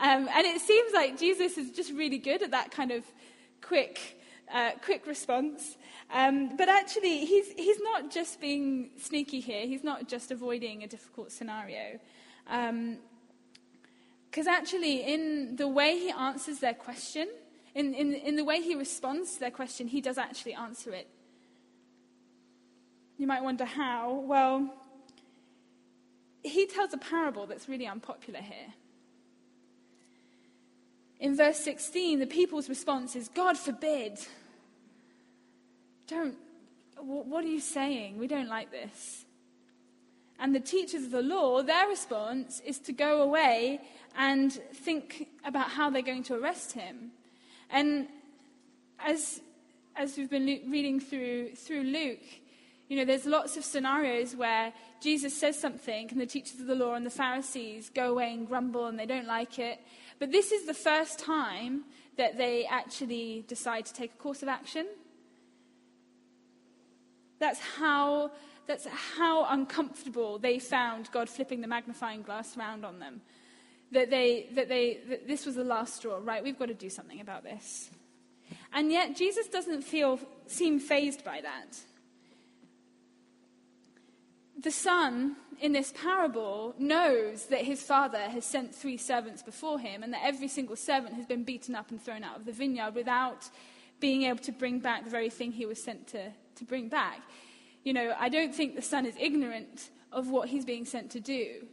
Um, 0.00 0.28
and 0.32 0.46
it 0.46 0.60
seems 0.60 0.92
like 0.92 1.18
Jesus 1.18 1.58
is 1.58 1.72
just 1.72 1.92
really 1.92 2.18
good 2.18 2.42
at 2.42 2.52
that 2.52 2.70
kind 2.70 2.92
of 2.92 3.04
quick, 3.62 4.20
uh, 4.54 4.72
quick 4.84 5.08
response. 5.08 5.76
Um, 6.12 6.56
but 6.56 6.68
actually, 6.68 7.26
he's, 7.26 7.50
he's 7.52 7.80
not 7.80 8.10
just 8.10 8.40
being 8.40 8.90
sneaky 8.98 9.40
here. 9.40 9.66
He's 9.66 9.82
not 9.82 10.08
just 10.08 10.30
avoiding 10.30 10.84
a 10.84 10.86
difficult 10.86 11.32
scenario. 11.32 11.98
Because 12.44 14.46
um, 14.46 14.48
actually, 14.48 15.02
in 15.02 15.56
the 15.56 15.66
way 15.66 15.98
he 15.98 16.10
answers 16.10 16.60
their 16.60 16.74
question, 16.74 17.28
in, 17.74 17.92
in, 17.92 18.14
in 18.14 18.36
the 18.36 18.44
way 18.44 18.62
he 18.62 18.74
responds 18.74 19.34
to 19.34 19.40
their 19.40 19.50
question, 19.50 19.88
he 19.88 20.00
does 20.00 20.16
actually 20.16 20.54
answer 20.54 20.92
it. 20.92 21.08
You 23.18 23.26
might 23.26 23.42
wonder 23.42 23.64
how. 23.64 24.12
Well, 24.12 24.72
he 26.42 26.66
tells 26.66 26.92
a 26.92 26.98
parable 26.98 27.46
that's 27.46 27.68
really 27.68 27.86
unpopular 27.86 28.40
here. 28.40 28.74
In 31.18 31.36
verse 31.36 31.58
16, 31.58 32.18
the 32.18 32.26
people's 32.26 32.68
response 32.68 33.16
is, 33.16 33.28
God 33.28 33.56
forbid. 33.56 34.18
Don't, 36.06 36.36
what 36.98 37.44
are 37.44 37.48
you 37.48 37.60
saying? 37.60 38.18
We 38.18 38.26
don't 38.26 38.48
like 38.48 38.70
this. 38.70 39.24
And 40.38 40.54
the 40.54 40.60
teachers 40.60 41.04
of 41.04 41.10
the 41.10 41.22
law, 41.22 41.62
their 41.62 41.88
response 41.88 42.60
is 42.64 42.78
to 42.80 42.92
go 42.92 43.22
away 43.22 43.80
and 44.16 44.52
think 44.52 45.28
about 45.44 45.70
how 45.70 45.90
they're 45.90 46.02
going 46.02 46.22
to 46.24 46.34
arrest 46.34 46.72
him. 46.72 47.12
And 47.70 48.08
as, 48.98 49.40
as 49.96 50.16
we've 50.16 50.30
been 50.30 50.46
reading 50.46 51.00
through, 51.00 51.54
through 51.54 51.84
Luke, 51.84 52.20
you 52.88 52.96
know, 52.96 53.04
there's 53.04 53.26
lots 53.26 53.56
of 53.56 53.64
scenarios 53.64 54.36
where 54.36 54.72
Jesus 55.00 55.36
says 55.36 55.58
something 55.58 56.08
and 56.10 56.20
the 56.20 56.26
teachers 56.26 56.60
of 56.60 56.66
the 56.66 56.74
law 56.74 56.94
and 56.94 57.04
the 57.04 57.10
Pharisees 57.10 57.90
go 57.92 58.10
away 58.12 58.32
and 58.32 58.46
grumble 58.46 58.86
and 58.86 58.98
they 58.98 59.06
don't 59.06 59.26
like 59.26 59.58
it. 59.58 59.80
But 60.18 60.30
this 60.30 60.52
is 60.52 60.66
the 60.66 60.74
first 60.74 61.18
time 61.18 61.84
that 62.16 62.36
they 62.36 62.64
actually 62.66 63.44
decide 63.48 63.86
to 63.86 63.92
take 63.92 64.12
a 64.12 64.16
course 64.16 64.42
of 64.42 64.48
action. 64.48 64.86
That's 67.38 67.60
how, 67.60 68.30
that's 68.66 68.86
how 68.86 69.46
uncomfortable 69.46 70.38
they 70.38 70.58
found 70.58 71.10
God 71.12 71.28
flipping 71.28 71.60
the 71.60 71.68
magnifying 71.68 72.22
glass 72.22 72.56
around 72.56 72.84
on 72.84 72.98
them. 72.98 73.20
That, 73.92 74.10
they, 74.10 74.48
that, 74.54 74.68
they, 74.68 75.00
that 75.08 75.28
this 75.28 75.46
was 75.46 75.54
the 75.54 75.64
last 75.64 75.96
straw, 75.96 76.18
right? 76.20 76.42
We've 76.42 76.58
got 76.58 76.68
to 76.68 76.74
do 76.74 76.90
something 76.90 77.20
about 77.20 77.44
this. 77.44 77.90
And 78.72 78.90
yet, 78.90 79.16
Jesus 79.16 79.48
doesn't 79.48 79.82
feel, 79.82 80.18
seem 80.46 80.80
fazed 80.80 81.24
by 81.24 81.40
that. 81.40 81.78
The 84.58 84.70
son 84.70 85.36
in 85.60 85.72
this 85.72 85.92
parable 85.92 86.74
knows 86.78 87.46
that 87.46 87.62
his 87.64 87.82
father 87.82 88.18
has 88.18 88.44
sent 88.44 88.74
three 88.74 88.96
servants 88.96 89.42
before 89.42 89.78
him 89.78 90.02
and 90.02 90.12
that 90.12 90.22
every 90.24 90.48
single 90.48 90.76
servant 90.76 91.14
has 91.14 91.26
been 91.26 91.44
beaten 91.44 91.74
up 91.74 91.90
and 91.90 92.02
thrown 92.02 92.24
out 92.24 92.36
of 92.36 92.44
the 92.44 92.52
vineyard 92.52 92.94
without 92.94 93.48
being 94.00 94.24
able 94.24 94.38
to 94.38 94.52
bring 94.52 94.78
back 94.78 95.04
the 95.04 95.10
very 95.10 95.30
thing 95.30 95.52
he 95.52 95.66
was 95.66 95.82
sent 95.82 96.06
to, 96.08 96.32
to 96.56 96.64
bring 96.64 96.88
back. 96.88 97.20
You 97.84 97.92
know, 97.92 98.14
I 98.18 98.28
don't 98.28 98.54
think 98.54 98.74
the 98.74 98.82
son 98.82 99.06
is 99.06 99.14
ignorant 99.18 99.90
of 100.12 100.28
what 100.28 100.48
he's 100.48 100.64
being 100.64 100.84
sent 100.84 101.10
to 101.12 101.20
do. 101.20 101.66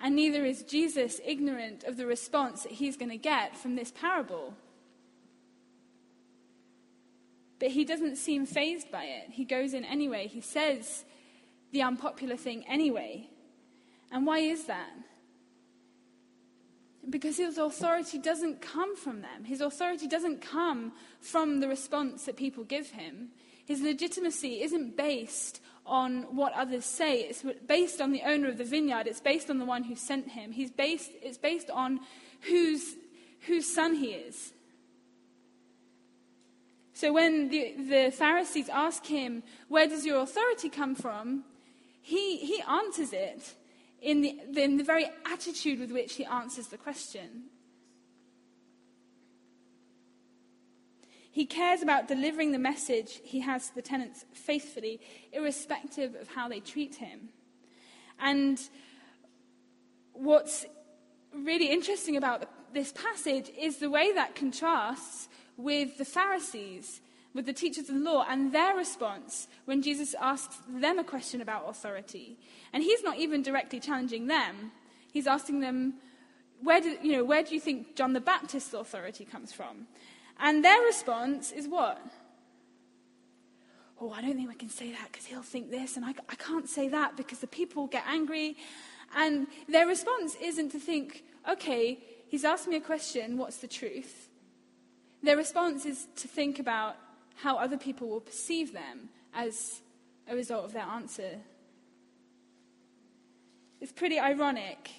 And 0.00 0.14
neither 0.14 0.44
is 0.44 0.62
Jesus 0.62 1.20
ignorant 1.24 1.84
of 1.84 1.96
the 1.96 2.06
response 2.06 2.62
that 2.62 2.72
he's 2.72 2.96
going 2.96 3.10
to 3.10 3.16
get 3.16 3.56
from 3.56 3.74
this 3.74 3.90
parable. 3.90 4.54
But 7.58 7.70
he 7.70 7.84
doesn't 7.84 8.16
seem 8.16 8.46
fazed 8.46 8.90
by 8.92 9.04
it. 9.04 9.30
He 9.30 9.44
goes 9.44 9.74
in 9.74 9.84
anyway. 9.84 10.28
He 10.28 10.40
says 10.40 11.04
the 11.72 11.82
unpopular 11.82 12.36
thing 12.36 12.64
anyway. 12.68 13.28
And 14.12 14.26
why 14.26 14.38
is 14.38 14.64
that? 14.66 14.90
Because 17.10 17.38
his 17.38 17.58
authority 17.58 18.18
doesn't 18.18 18.60
come 18.60 18.96
from 18.96 19.22
them. 19.22 19.44
His 19.44 19.60
authority 19.60 20.06
doesn't 20.06 20.40
come 20.40 20.92
from 21.20 21.60
the 21.60 21.68
response 21.68 22.26
that 22.26 22.36
people 22.36 22.64
give 22.64 22.90
him. 22.90 23.30
His 23.68 23.80
legitimacy 23.82 24.62
isn't 24.62 24.96
based 24.96 25.60
on 25.86 26.22
what 26.34 26.52
others 26.54 26.84
say. 26.84 27.20
It's 27.20 27.44
based 27.66 28.00
on 28.00 28.12
the 28.12 28.22
owner 28.24 28.48
of 28.48 28.58
the 28.58 28.64
vineyard. 28.64 29.06
It's 29.06 29.20
based 29.20 29.50
on 29.50 29.58
the 29.58 29.64
one 29.64 29.84
who 29.84 29.94
sent 29.94 30.30
him. 30.30 30.52
He's 30.52 30.70
based, 30.70 31.10
it's 31.22 31.38
based 31.38 31.70
on 31.70 32.00
whose, 32.48 32.96
whose 33.46 33.72
son 33.72 33.94
he 33.94 34.08
is. 34.08 34.52
So 36.94 37.12
when 37.12 37.50
the, 37.50 37.74
the 37.76 38.10
Pharisees 38.10 38.68
ask 38.68 39.06
him, 39.06 39.42
Where 39.68 39.86
does 39.86 40.04
your 40.04 40.22
authority 40.22 40.68
come 40.68 40.94
from? 40.94 41.44
he, 42.08 42.38
he 42.38 42.62
answers 42.62 43.12
it 43.12 43.54
in 44.00 44.22
the, 44.22 44.34
in 44.56 44.78
the 44.78 44.82
very 44.84 45.10
attitude 45.30 45.78
with 45.78 45.92
which 45.92 46.14
he 46.14 46.24
answers 46.24 46.68
the 46.68 46.78
question. 46.78 47.50
He 51.38 51.46
cares 51.46 51.82
about 51.82 52.08
delivering 52.08 52.50
the 52.50 52.58
message 52.58 53.20
he 53.22 53.38
has 53.38 53.68
to 53.68 53.74
the 53.76 53.80
tenants 53.80 54.24
faithfully, 54.32 55.00
irrespective 55.32 56.16
of 56.16 56.26
how 56.26 56.48
they 56.48 56.58
treat 56.58 56.96
him. 56.96 57.28
And 58.18 58.60
what's 60.14 60.66
really 61.32 61.70
interesting 61.70 62.16
about 62.16 62.48
this 62.74 62.90
passage 62.90 63.52
is 63.56 63.76
the 63.76 63.88
way 63.88 64.12
that 64.14 64.34
contrasts 64.34 65.28
with 65.56 65.96
the 65.96 66.04
Pharisees, 66.04 67.00
with 67.34 67.46
the 67.46 67.52
teachers 67.52 67.88
of 67.88 67.94
the 67.94 68.00
law, 68.00 68.26
and 68.28 68.52
their 68.52 68.74
response 68.74 69.46
when 69.64 69.80
Jesus 69.80 70.16
asks 70.20 70.58
them 70.68 70.98
a 70.98 71.04
question 71.04 71.40
about 71.40 71.68
authority. 71.68 72.36
And 72.72 72.82
he's 72.82 73.04
not 73.04 73.16
even 73.16 73.42
directly 73.44 73.78
challenging 73.78 74.26
them, 74.26 74.72
he's 75.12 75.28
asking 75.28 75.60
them, 75.60 75.94
where 76.60 76.80
do, 76.80 76.96
you 77.00 77.12
know, 77.12 77.22
where 77.22 77.44
do 77.44 77.54
you 77.54 77.60
think 77.60 77.94
John 77.94 78.12
the 78.12 78.20
Baptist's 78.20 78.74
authority 78.74 79.24
comes 79.24 79.52
from? 79.52 79.86
And 80.40 80.64
their 80.64 80.80
response 80.82 81.52
is 81.52 81.66
what? 81.66 82.00
Oh, 84.00 84.12
I 84.12 84.20
don't 84.20 84.36
think 84.36 84.48
we 84.48 84.54
can 84.54 84.70
say 84.70 84.92
that 84.92 85.08
because 85.10 85.26
he'll 85.26 85.42
think 85.42 85.70
this, 85.70 85.96
and 85.96 86.04
I, 86.04 86.10
I 86.28 86.36
can't 86.36 86.68
say 86.68 86.88
that 86.88 87.16
because 87.16 87.40
the 87.40 87.48
people 87.48 87.82
will 87.82 87.88
get 87.88 88.04
angry. 88.06 88.56
And 89.16 89.48
their 89.68 89.86
response 89.86 90.36
isn't 90.40 90.70
to 90.70 90.78
think, 90.78 91.24
okay, 91.50 91.98
he's 92.28 92.44
asked 92.44 92.68
me 92.68 92.76
a 92.76 92.80
question, 92.80 93.36
what's 93.36 93.56
the 93.56 93.66
truth? 93.66 94.28
Their 95.22 95.36
response 95.36 95.84
is 95.84 96.06
to 96.16 96.28
think 96.28 96.60
about 96.60 96.96
how 97.36 97.56
other 97.56 97.76
people 97.76 98.08
will 98.08 98.20
perceive 98.20 98.72
them 98.72 99.08
as 99.34 99.80
a 100.28 100.36
result 100.36 100.64
of 100.64 100.72
their 100.72 100.84
answer. 100.84 101.38
It's 103.80 103.92
pretty 103.92 104.18
ironic 104.18 104.90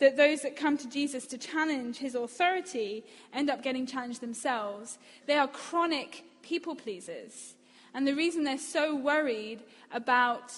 that 0.00 0.16
those 0.16 0.42
that 0.42 0.56
come 0.56 0.76
to 0.78 0.88
Jesus 0.88 1.26
to 1.28 1.38
challenge 1.38 1.98
his 1.98 2.14
authority 2.14 3.04
end 3.32 3.48
up 3.48 3.62
getting 3.62 3.86
challenged 3.86 4.20
themselves. 4.20 4.98
They 5.26 5.36
are 5.36 5.46
chronic 5.46 6.24
people 6.42 6.74
pleasers. 6.74 7.54
And 7.94 8.06
the 8.06 8.14
reason 8.14 8.44
they're 8.44 8.58
so 8.58 8.94
worried 8.94 9.62
about 9.92 10.52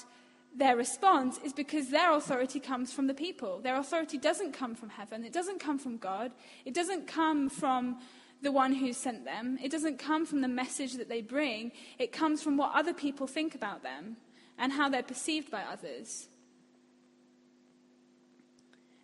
their 0.55 0.77
response 0.77 1.39
is 1.45 1.53
because 1.53 1.89
their 1.89 2.13
authority 2.13 2.61
comes 2.61 2.93
from 2.93 3.07
the 3.07 3.15
people. 3.15 3.61
Their 3.61 3.77
authority 3.77 4.19
doesn't 4.19 4.53
come 4.53 4.75
from 4.75 4.91
heaven, 4.91 5.25
it 5.25 5.33
doesn't 5.33 5.61
come 5.61 5.79
from 5.79 5.97
God, 5.97 6.33
it 6.65 6.75
doesn't 6.75 7.07
come 7.07 7.49
from 7.49 7.99
the 8.43 8.53
one 8.53 8.75
who 8.75 8.93
sent 8.93 9.25
them, 9.25 9.59
it 9.63 9.71
doesn't 9.71 9.99
come 9.99 10.27
from 10.27 10.41
the 10.41 10.49
message 10.49 10.95
that 10.95 11.09
they 11.09 11.23
bring, 11.23 11.73
it 11.99 12.13
comes 12.13 12.43
from 12.43 12.57
what 12.57 12.73
other 12.75 12.93
people 12.93 13.27
think 13.27 13.55
about 13.55 13.83
them 13.83 14.17
and 14.59 14.73
how 14.73 14.89
they're 14.89 15.03
perceived 15.03 15.51
by 15.51 15.63
others. 15.63 16.29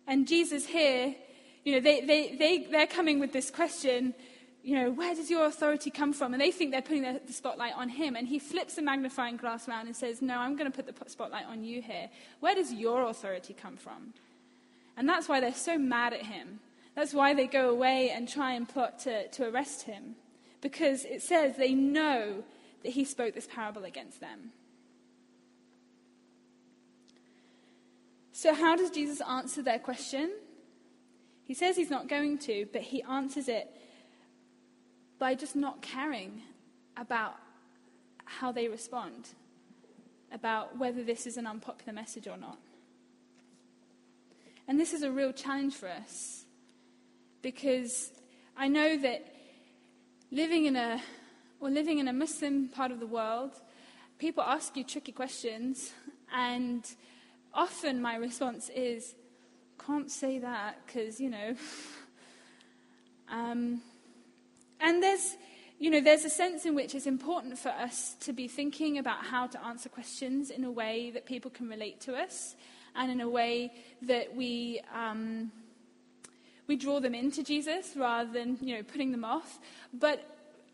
And 0.09 0.27
Jesus 0.27 0.65
here, 0.65 1.15
you 1.63 1.73
know, 1.75 1.79
they, 1.79 2.01
they, 2.01 2.35
they, 2.35 2.67
they're 2.69 2.87
coming 2.87 3.19
with 3.19 3.31
this 3.31 3.49
question 3.49 4.13
you 4.61 4.75
know, 4.75 4.91
where 4.91 5.15
does 5.15 5.29
your 5.29 5.45
authority 5.45 5.89
come 5.89 6.11
from? 6.13 6.33
And 6.33 6.41
they 6.41 6.51
think 6.51 6.71
they're 6.71 6.81
putting 6.81 7.03
the, 7.03 7.21
the 7.25 7.33
spotlight 7.33 7.73
on 7.75 7.89
him. 7.89 8.15
And 8.15 8.27
he 8.27 8.39
flips 8.39 8.75
the 8.75 8.81
magnifying 8.81 9.37
glass 9.37 9.67
around 9.67 9.87
and 9.87 9.95
says, 9.95 10.21
No, 10.21 10.37
I'm 10.37 10.55
going 10.57 10.69
to 10.69 10.75
put 10.75 10.85
the 10.85 11.09
spotlight 11.09 11.45
on 11.45 11.63
you 11.63 11.81
here. 11.81 12.09
Where 12.39 12.55
does 12.55 12.73
your 12.73 13.09
authority 13.09 13.53
come 13.53 13.77
from? 13.77 14.13
And 14.97 15.07
that's 15.07 15.29
why 15.29 15.39
they're 15.39 15.53
so 15.53 15.77
mad 15.77 16.13
at 16.13 16.23
him. 16.23 16.59
That's 16.93 17.13
why 17.13 17.33
they 17.33 17.47
go 17.47 17.69
away 17.69 18.09
and 18.09 18.27
try 18.27 18.53
and 18.53 18.67
plot 18.67 18.99
to, 18.99 19.29
to 19.29 19.47
arrest 19.47 19.83
him. 19.83 20.15
Because 20.61 21.05
it 21.05 21.21
says 21.21 21.55
they 21.55 21.73
know 21.73 22.43
that 22.83 22.91
he 22.91 23.05
spoke 23.05 23.33
this 23.33 23.47
parable 23.47 23.85
against 23.85 24.19
them. 24.19 24.51
So, 28.41 28.53
how 28.53 28.77
does 28.77 28.89
Jesus 28.89 29.19
answer 29.19 29.61
their 29.61 29.79
question? 29.79 30.31
He 31.43 31.53
says 31.53 31.75
he's 31.75 31.89
not 31.89 32.07
going 32.07 32.37
to, 32.37 32.67
but 32.71 32.83
he 32.83 33.03
answers 33.03 33.49
it 33.49 33.69
by 35.19 35.35
just 35.35 35.57
not 35.57 35.81
caring 35.81 36.43
about 36.95 37.35
how 38.23 38.53
they 38.53 38.69
respond, 38.69 39.27
about 40.31 40.77
whether 40.77 41.03
this 41.03 41.27
is 41.27 41.35
an 41.35 41.47
unpopular 41.47 41.91
message 41.91 42.29
or 42.29 42.37
not. 42.37 42.57
And 44.69 44.79
this 44.79 44.93
is 44.93 45.03
a 45.03 45.11
real 45.11 45.33
challenge 45.33 45.73
for 45.73 45.89
us 45.89 46.45
because 47.41 48.09
I 48.55 48.69
know 48.69 48.97
that 48.99 49.35
living 50.31 50.63
in 50.63 50.77
a 50.77 51.01
or 51.59 51.69
living 51.69 51.99
in 51.99 52.07
a 52.07 52.13
Muslim 52.13 52.69
part 52.69 52.93
of 52.93 53.01
the 53.01 53.05
world, 53.05 53.51
people 54.17 54.43
ask 54.43 54.77
you 54.77 54.85
tricky 54.85 55.11
questions, 55.11 55.91
and 56.33 56.85
often 57.53 58.01
my 58.01 58.15
response 58.15 58.69
is, 58.69 59.15
"Can't 59.85 60.09
say 60.09 60.39
that 60.39 60.85
because 60.85 61.19
you 61.19 61.29
know." 61.29 61.55
um, 63.29 63.81
and 64.79 65.03
there's, 65.03 65.35
you 65.77 65.89
know, 65.89 66.01
there's 66.01 66.25
a 66.25 66.29
sense 66.29 66.65
in 66.65 66.73
which 66.75 66.95
it's 66.95 67.07
important 67.07 67.57
for 67.57 67.69
us 67.69 68.15
to 68.21 68.33
be 68.33 68.47
thinking 68.47 68.97
about 68.97 69.25
how 69.25 69.47
to 69.47 69.65
answer 69.65 69.89
questions 69.89 70.49
in 70.49 70.63
a 70.63 70.71
way 70.71 71.11
that 71.11 71.25
people 71.25 71.51
can 71.51 71.67
relate 71.67 71.99
to 72.01 72.15
us 72.15 72.55
and 72.95 73.11
in 73.11 73.21
a 73.21 73.29
way 73.29 73.71
that 74.01 74.35
we, 74.35 74.81
um, 74.93 75.51
we 76.67 76.75
draw 76.75 76.99
them 76.99 77.13
into 77.13 77.43
Jesus 77.43 77.93
rather 77.95 78.31
than, 78.31 78.57
you 78.61 78.75
know, 78.75 78.83
putting 78.83 79.11
them 79.11 79.25
off. 79.25 79.59
But 79.93 80.23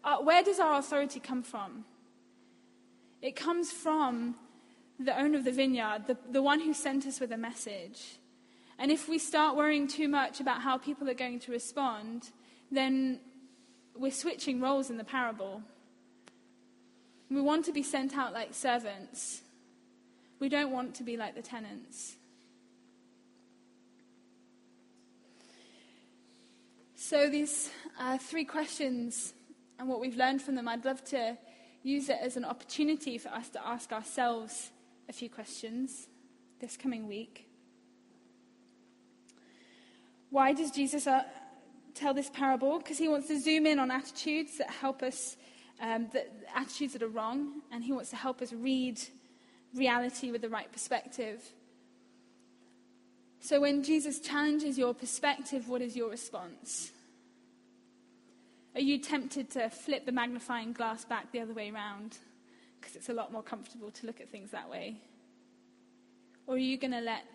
uh, 0.04 0.18
where 0.18 0.44
does 0.44 0.60
our 0.60 0.80
authority 0.80 1.20
come 1.20 1.42
from? 1.42 1.86
It 3.22 3.36
comes 3.36 3.72
from 3.72 4.36
the 5.00 5.18
owner 5.20 5.38
of 5.38 5.44
the 5.44 5.52
vineyard, 5.52 6.04
the, 6.08 6.18
the 6.32 6.42
one 6.42 6.62
who 6.62 6.74
sent 6.74 7.06
us 7.06 7.20
with 7.20 7.32
a 7.32 7.38
message. 7.38 8.18
And 8.78 8.92
if 8.92 9.08
we 9.08 9.20
start 9.20 9.56
worrying 9.56 9.88
too 9.88 10.08
much 10.08 10.40
about 10.40 10.62
how 10.62 10.78
people 10.78 11.10
are 11.10 11.14
going 11.14 11.40
to 11.42 11.52
respond, 11.52 12.30
then 12.72 13.20
we're 13.96 14.12
switching 14.12 14.60
roles 14.60 14.90
in 14.90 14.98
the 14.98 15.04
parable. 15.04 15.62
We 17.30 17.42
want 17.42 17.66
to 17.66 17.72
be 17.72 17.84
sent 17.84 18.16
out 18.18 18.34
like 18.34 18.54
servants. 18.54 19.42
We 20.40 20.50
don't 20.50 20.72
want 20.72 20.96
to 20.96 21.04
be 21.04 21.18
like 21.18 21.36
the 21.36 21.42
tenants. 21.42 22.18
So, 26.96 27.30
these 27.30 27.70
uh, 28.00 28.18
three 28.18 28.46
questions 28.46 29.34
and 29.78 29.88
what 29.88 30.00
we've 30.00 30.18
learned 30.18 30.42
from 30.42 30.56
them, 30.56 30.68
I'd 30.68 30.86
love 30.86 31.04
to 31.06 31.38
use 31.84 32.10
it 32.10 32.18
as 32.22 32.36
an 32.36 32.44
opportunity 32.44 33.18
for 33.18 33.30
us 33.30 33.50
to 33.50 33.66
ask 33.66 33.92
ourselves 33.92 34.72
a 35.08 35.14
few 35.14 35.30
questions 35.30 36.08
this 36.60 36.78
coming 36.78 37.08
week. 37.08 37.48
Why 40.30 40.54
does 40.54 40.72
Jesus 40.72 41.08
uh, 41.08 41.24
tell 41.94 42.14
this 42.14 42.30
parable 42.30 42.80
because 42.80 42.98
he 42.98 43.08
wants 43.08 43.28
to 43.28 43.40
zoom 43.40 43.66
in 43.66 43.80
on 43.80 43.92
attitudes 43.92 44.58
that 44.58 44.70
help 44.70 45.02
us, 45.02 45.38
um, 45.82 46.08
that, 46.14 46.30
attitudes 46.56 46.94
that 46.94 47.04
are 47.04 47.08
wrong, 47.08 47.62
and 47.72 47.84
he 47.84 47.92
wants 47.92 48.10
to 48.10 48.16
help 48.16 48.42
us 48.42 48.52
read 48.52 49.00
reality 49.74 50.32
with 50.32 50.42
the 50.42 50.50
right 50.50 50.72
perspective. 50.72 51.42
So 53.40 53.62
when 53.62 53.84
Jesus 53.84 54.20
challenges 54.20 54.78
your 54.78 54.94
perspective, 54.94 55.70
what 55.70 55.82
is 55.82 55.96
your 55.96 56.10
response? 56.10 56.92
Are 58.74 58.82
you 58.82 58.98
tempted 58.98 59.52
to 59.52 59.70
flip 59.70 60.06
the 60.06 60.12
magnifying 60.12 60.74
glass 60.74 61.06
back 61.06 61.32
the 61.32 61.40
other 61.40 61.54
way 61.54 61.72
around? 61.72 62.18
Because 62.86 62.98
it's 62.98 63.10
a 63.10 63.14
lot 63.14 63.32
more 63.32 63.42
comfortable 63.42 63.90
to 63.90 64.06
look 64.06 64.22
at 64.22 64.30
things 64.30 64.52
that 64.52 64.70
way. 64.70 64.98
Or 66.46 66.54
are 66.54 66.60
you 66.60 66.78
going 66.78 66.92
to 66.92 67.02
let 67.02 67.26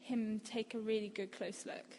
him 0.00 0.40
take 0.42 0.72
a 0.72 0.78
really 0.78 1.08
good 1.08 1.32
close 1.32 1.66
look? 1.66 1.98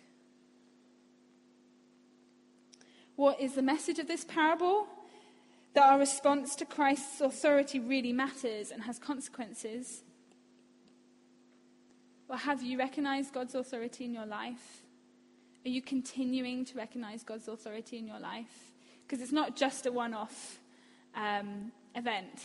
What 3.18 3.40
is 3.40 3.54
the 3.54 3.62
message 3.62 4.00
of 4.00 4.08
this 4.08 4.26
parable? 4.26 4.88
That 5.76 5.84
our 5.84 6.00
response 6.00 6.56
to 6.56 6.66
Christ's 6.66 7.22
authority 7.22 7.80
really 7.80 8.12
matters 8.12 8.72
and 8.72 8.82
has 8.82 8.98
consequences. 8.98 10.02
Or 12.28 12.38
have 12.38 12.64
you 12.64 12.80
recognized 12.80 13.32
God's 13.32 13.54
authority 13.54 14.06
in 14.06 14.14
your 14.16 14.26
life? 14.26 14.82
Are 15.68 15.70
you 15.70 15.84
continuing 15.84 16.66
to 16.66 16.78
recognize 16.80 17.24
God's 17.24 17.48
authority 17.48 18.00
in 18.00 18.08
your 18.08 18.20
life? 18.20 18.72
Because 19.06 19.22
it's 19.22 19.32
not 19.32 19.56
just 19.56 19.86
a 19.86 19.92
one 19.92 20.16
off 20.16 20.58
um, 21.16 21.72
event. 21.96 22.44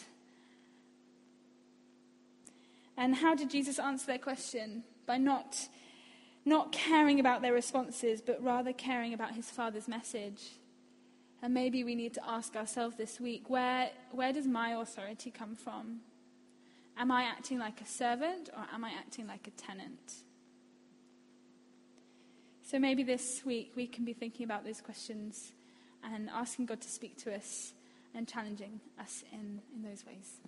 And 2.96 3.14
how 3.16 3.34
did 3.34 3.50
Jesus 3.50 3.78
answer 3.78 4.06
their 4.06 4.18
question? 4.18 4.84
By 5.06 5.16
not, 5.16 5.68
not 6.44 6.72
caring 6.72 7.18
about 7.18 7.42
their 7.42 7.54
responses, 7.54 8.20
but 8.20 8.42
rather 8.42 8.72
caring 8.72 9.14
about 9.14 9.34
his 9.34 9.50
Father's 9.50 9.88
message. 9.88 10.42
And 11.42 11.54
maybe 11.54 11.82
we 11.82 11.94
need 11.94 12.14
to 12.14 12.28
ask 12.28 12.54
ourselves 12.56 12.96
this 12.96 13.18
week 13.18 13.48
where, 13.48 13.90
where 14.10 14.32
does 14.32 14.46
my 14.46 14.72
authority 14.72 15.30
come 15.30 15.56
from? 15.56 16.00
Am 16.98 17.10
I 17.10 17.22
acting 17.22 17.58
like 17.58 17.80
a 17.80 17.86
servant 17.86 18.50
or 18.54 18.66
am 18.74 18.84
I 18.84 18.90
acting 18.90 19.26
like 19.26 19.46
a 19.46 19.50
tenant? 19.50 20.12
So 22.62 22.78
maybe 22.78 23.02
this 23.02 23.42
week 23.44 23.72
we 23.74 23.86
can 23.86 24.04
be 24.04 24.12
thinking 24.12 24.44
about 24.44 24.64
those 24.64 24.82
questions 24.82 25.52
and 26.04 26.28
asking 26.28 26.66
God 26.66 26.82
to 26.82 26.88
speak 26.88 27.16
to 27.24 27.34
us 27.34 27.72
and 28.14 28.26
challenging 28.26 28.80
us 28.98 29.24
in, 29.32 29.60
in 29.74 29.82
those 29.82 30.04
ways. 30.06 30.40